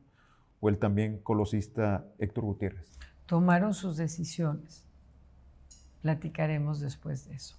o 0.62 0.70
el 0.70 0.78
también 0.78 1.20
colosista 1.20 2.06
Héctor 2.18 2.46
Gutiérrez. 2.46 2.90
Tomaron 3.26 3.74
sus 3.74 3.98
decisiones. 3.98 4.86
Platicaremos 6.02 6.80
después 6.80 7.28
de 7.28 7.36
eso. 7.36 7.58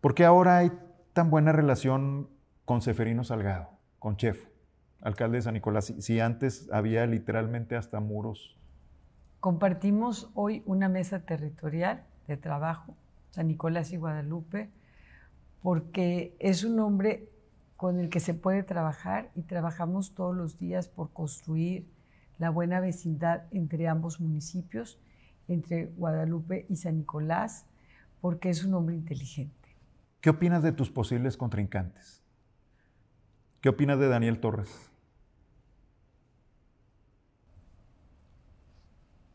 ¿Por 0.00 0.14
qué 0.14 0.24
ahora 0.24 0.58
hay 0.58 0.72
tan 1.12 1.30
buena 1.30 1.52
relación 1.52 2.28
con 2.64 2.82
Seferino 2.82 3.24
Salgado, 3.24 3.70
con 3.98 4.16
Chef, 4.16 4.46
alcalde 5.00 5.38
de 5.38 5.42
San 5.42 5.54
Nicolás? 5.54 5.94
Si 5.98 6.20
antes 6.20 6.70
había 6.72 7.06
literalmente 7.06 7.76
hasta 7.76 8.00
muros 8.00 8.60
Compartimos 9.40 10.30
hoy 10.34 10.62
una 10.66 10.90
mesa 10.90 11.20
territorial 11.20 12.04
de 12.30 12.36
trabajo, 12.36 12.94
San 13.30 13.48
Nicolás 13.48 13.92
y 13.92 13.96
Guadalupe, 13.96 14.70
porque 15.62 16.34
es 16.38 16.64
un 16.64 16.76
nombre 16.76 17.28
con 17.76 17.98
el 17.98 18.08
que 18.08 18.20
se 18.20 18.34
puede 18.34 18.62
trabajar 18.62 19.30
y 19.34 19.42
trabajamos 19.42 20.14
todos 20.14 20.36
los 20.36 20.58
días 20.58 20.88
por 20.88 21.10
construir 21.12 21.86
la 22.38 22.50
buena 22.50 22.80
vecindad 22.80 23.44
entre 23.50 23.88
ambos 23.88 24.20
municipios, 24.20 24.98
entre 25.48 25.86
Guadalupe 25.86 26.66
y 26.68 26.76
San 26.76 26.98
Nicolás, 26.98 27.66
porque 28.20 28.50
es 28.50 28.64
un 28.64 28.74
hombre 28.74 28.94
inteligente. 28.94 29.76
¿Qué 30.20 30.30
opinas 30.30 30.62
de 30.62 30.72
tus 30.72 30.90
posibles 30.90 31.36
contrincantes? 31.36 32.22
¿Qué 33.60 33.68
opinas 33.68 33.98
de 33.98 34.08
Daniel 34.08 34.40
Torres? 34.40 34.90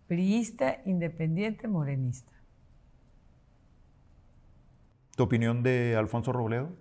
Priista, 0.07 0.81
independiente, 0.85 1.67
morenista. 1.67 2.31
¿Tu 5.15 5.23
opinión 5.23 5.63
de 5.63 5.95
Alfonso 5.95 6.33
Robledo? 6.33 6.75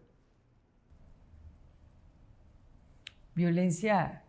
Violencia 3.36 4.24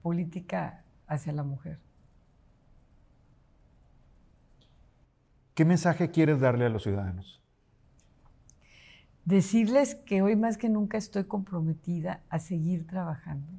política 0.00 0.84
hacia 1.08 1.32
la 1.32 1.42
mujer. 1.42 1.80
¿Qué 5.54 5.64
mensaje 5.64 6.10
quieres 6.10 6.40
darle 6.40 6.66
a 6.66 6.68
los 6.68 6.84
ciudadanos? 6.84 7.42
Decirles 9.24 9.96
que 9.96 10.22
hoy 10.22 10.36
más 10.36 10.56
que 10.56 10.68
nunca 10.68 10.96
estoy 10.96 11.24
comprometida 11.24 12.22
a 12.30 12.38
seguir 12.38 12.86
trabajando, 12.86 13.52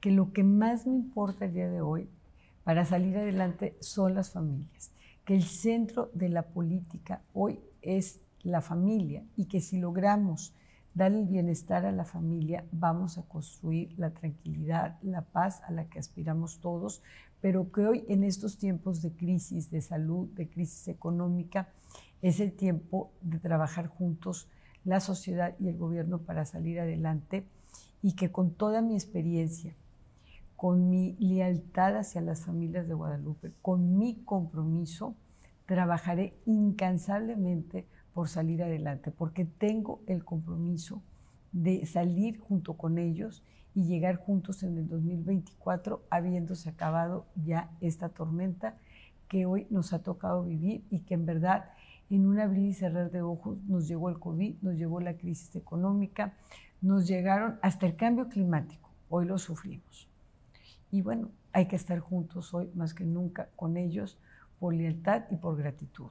que 0.00 0.10
lo 0.10 0.32
que 0.32 0.42
más 0.42 0.86
me 0.86 0.94
importa 0.94 1.44
el 1.44 1.54
día 1.54 1.70
de 1.70 1.80
hoy 1.80 2.08
para 2.64 2.84
salir 2.84 3.16
adelante 3.16 3.76
son 3.80 4.14
las 4.14 4.30
familias, 4.30 4.90
que 5.24 5.34
el 5.34 5.44
centro 5.44 6.10
de 6.12 6.28
la 6.28 6.42
política 6.42 7.22
hoy 7.32 7.60
es 7.80 8.20
la 8.44 8.60
familia 8.60 9.24
y 9.36 9.46
que 9.46 9.60
si 9.60 9.78
logramos 9.78 10.54
dar 10.94 11.12
el 11.12 11.26
bienestar 11.26 11.84
a 11.84 11.92
la 11.92 12.04
familia, 12.04 12.64
vamos 12.70 13.18
a 13.18 13.22
construir 13.22 13.92
la 13.98 14.10
tranquilidad, 14.10 14.98
la 15.02 15.22
paz 15.22 15.60
a 15.66 15.72
la 15.72 15.86
que 15.86 15.98
aspiramos 15.98 16.60
todos, 16.60 17.02
pero 17.40 17.72
que 17.72 17.86
hoy 17.86 18.04
en 18.08 18.22
estos 18.22 18.58
tiempos 18.58 19.02
de 19.02 19.12
crisis 19.12 19.70
de 19.70 19.80
salud, 19.80 20.28
de 20.28 20.48
crisis 20.48 20.88
económica, 20.88 21.68
es 22.22 22.40
el 22.40 22.52
tiempo 22.52 23.10
de 23.20 23.38
trabajar 23.38 23.88
juntos 23.88 24.48
la 24.84 25.00
sociedad 25.00 25.54
y 25.58 25.68
el 25.68 25.76
gobierno 25.76 26.18
para 26.18 26.44
salir 26.44 26.78
adelante. 26.80 27.44
Y 28.02 28.14
que 28.14 28.30
con 28.30 28.52
toda 28.52 28.82
mi 28.82 28.94
experiencia, 28.94 29.74
con 30.56 30.90
mi 30.90 31.16
lealtad 31.18 31.96
hacia 31.96 32.20
las 32.20 32.44
familias 32.44 32.86
de 32.86 32.94
Guadalupe, 32.94 33.52
con 33.62 33.98
mi 33.98 34.22
compromiso, 34.24 35.14
trabajaré 35.66 36.34
incansablemente 36.44 37.86
por 38.14 38.28
salir 38.28 38.62
adelante, 38.62 39.10
porque 39.10 39.44
tengo 39.44 40.00
el 40.06 40.24
compromiso 40.24 41.02
de 41.52 41.84
salir 41.84 42.38
junto 42.38 42.74
con 42.74 42.98
ellos 42.98 43.42
y 43.74 43.84
llegar 43.84 44.16
juntos 44.16 44.62
en 44.62 44.78
el 44.78 44.88
2024 44.88 46.04
habiéndose 46.08 46.68
acabado 46.68 47.26
ya 47.34 47.70
esta 47.80 48.08
tormenta 48.08 48.78
que 49.28 49.46
hoy 49.46 49.66
nos 49.68 49.92
ha 49.92 50.02
tocado 50.02 50.44
vivir 50.44 50.84
y 50.90 51.00
que 51.00 51.14
en 51.14 51.26
verdad 51.26 51.70
en 52.10 52.26
un 52.26 52.38
abrir 52.38 52.66
y 52.66 52.72
cerrar 52.72 53.10
de 53.10 53.22
ojos 53.22 53.58
nos 53.64 53.88
llegó 53.88 54.08
el 54.08 54.18
COVID, 54.18 54.56
nos 54.62 54.76
llegó 54.76 55.00
la 55.00 55.16
crisis 55.16 55.56
económica, 55.56 56.34
nos 56.80 57.08
llegaron 57.08 57.58
hasta 57.62 57.86
el 57.86 57.96
cambio 57.96 58.28
climático, 58.28 58.90
hoy 59.08 59.26
lo 59.26 59.38
sufrimos. 59.38 60.08
Y 60.92 61.02
bueno, 61.02 61.30
hay 61.52 61.66
que 61.66 61.76
estar 61.76 61.98
juntos 61.98 62.54
hoy 62.54 62.70
más 62.74 62.94
que 62.94 63.04
nunca 63.04 63.48
con 63.56 63.76
ellos 63.76 64.18
por 64.60 64.74
lealtad 64.74 65.24
y 65.30 65.36
por 65.36 65.56
gratitud. 65.56 66.10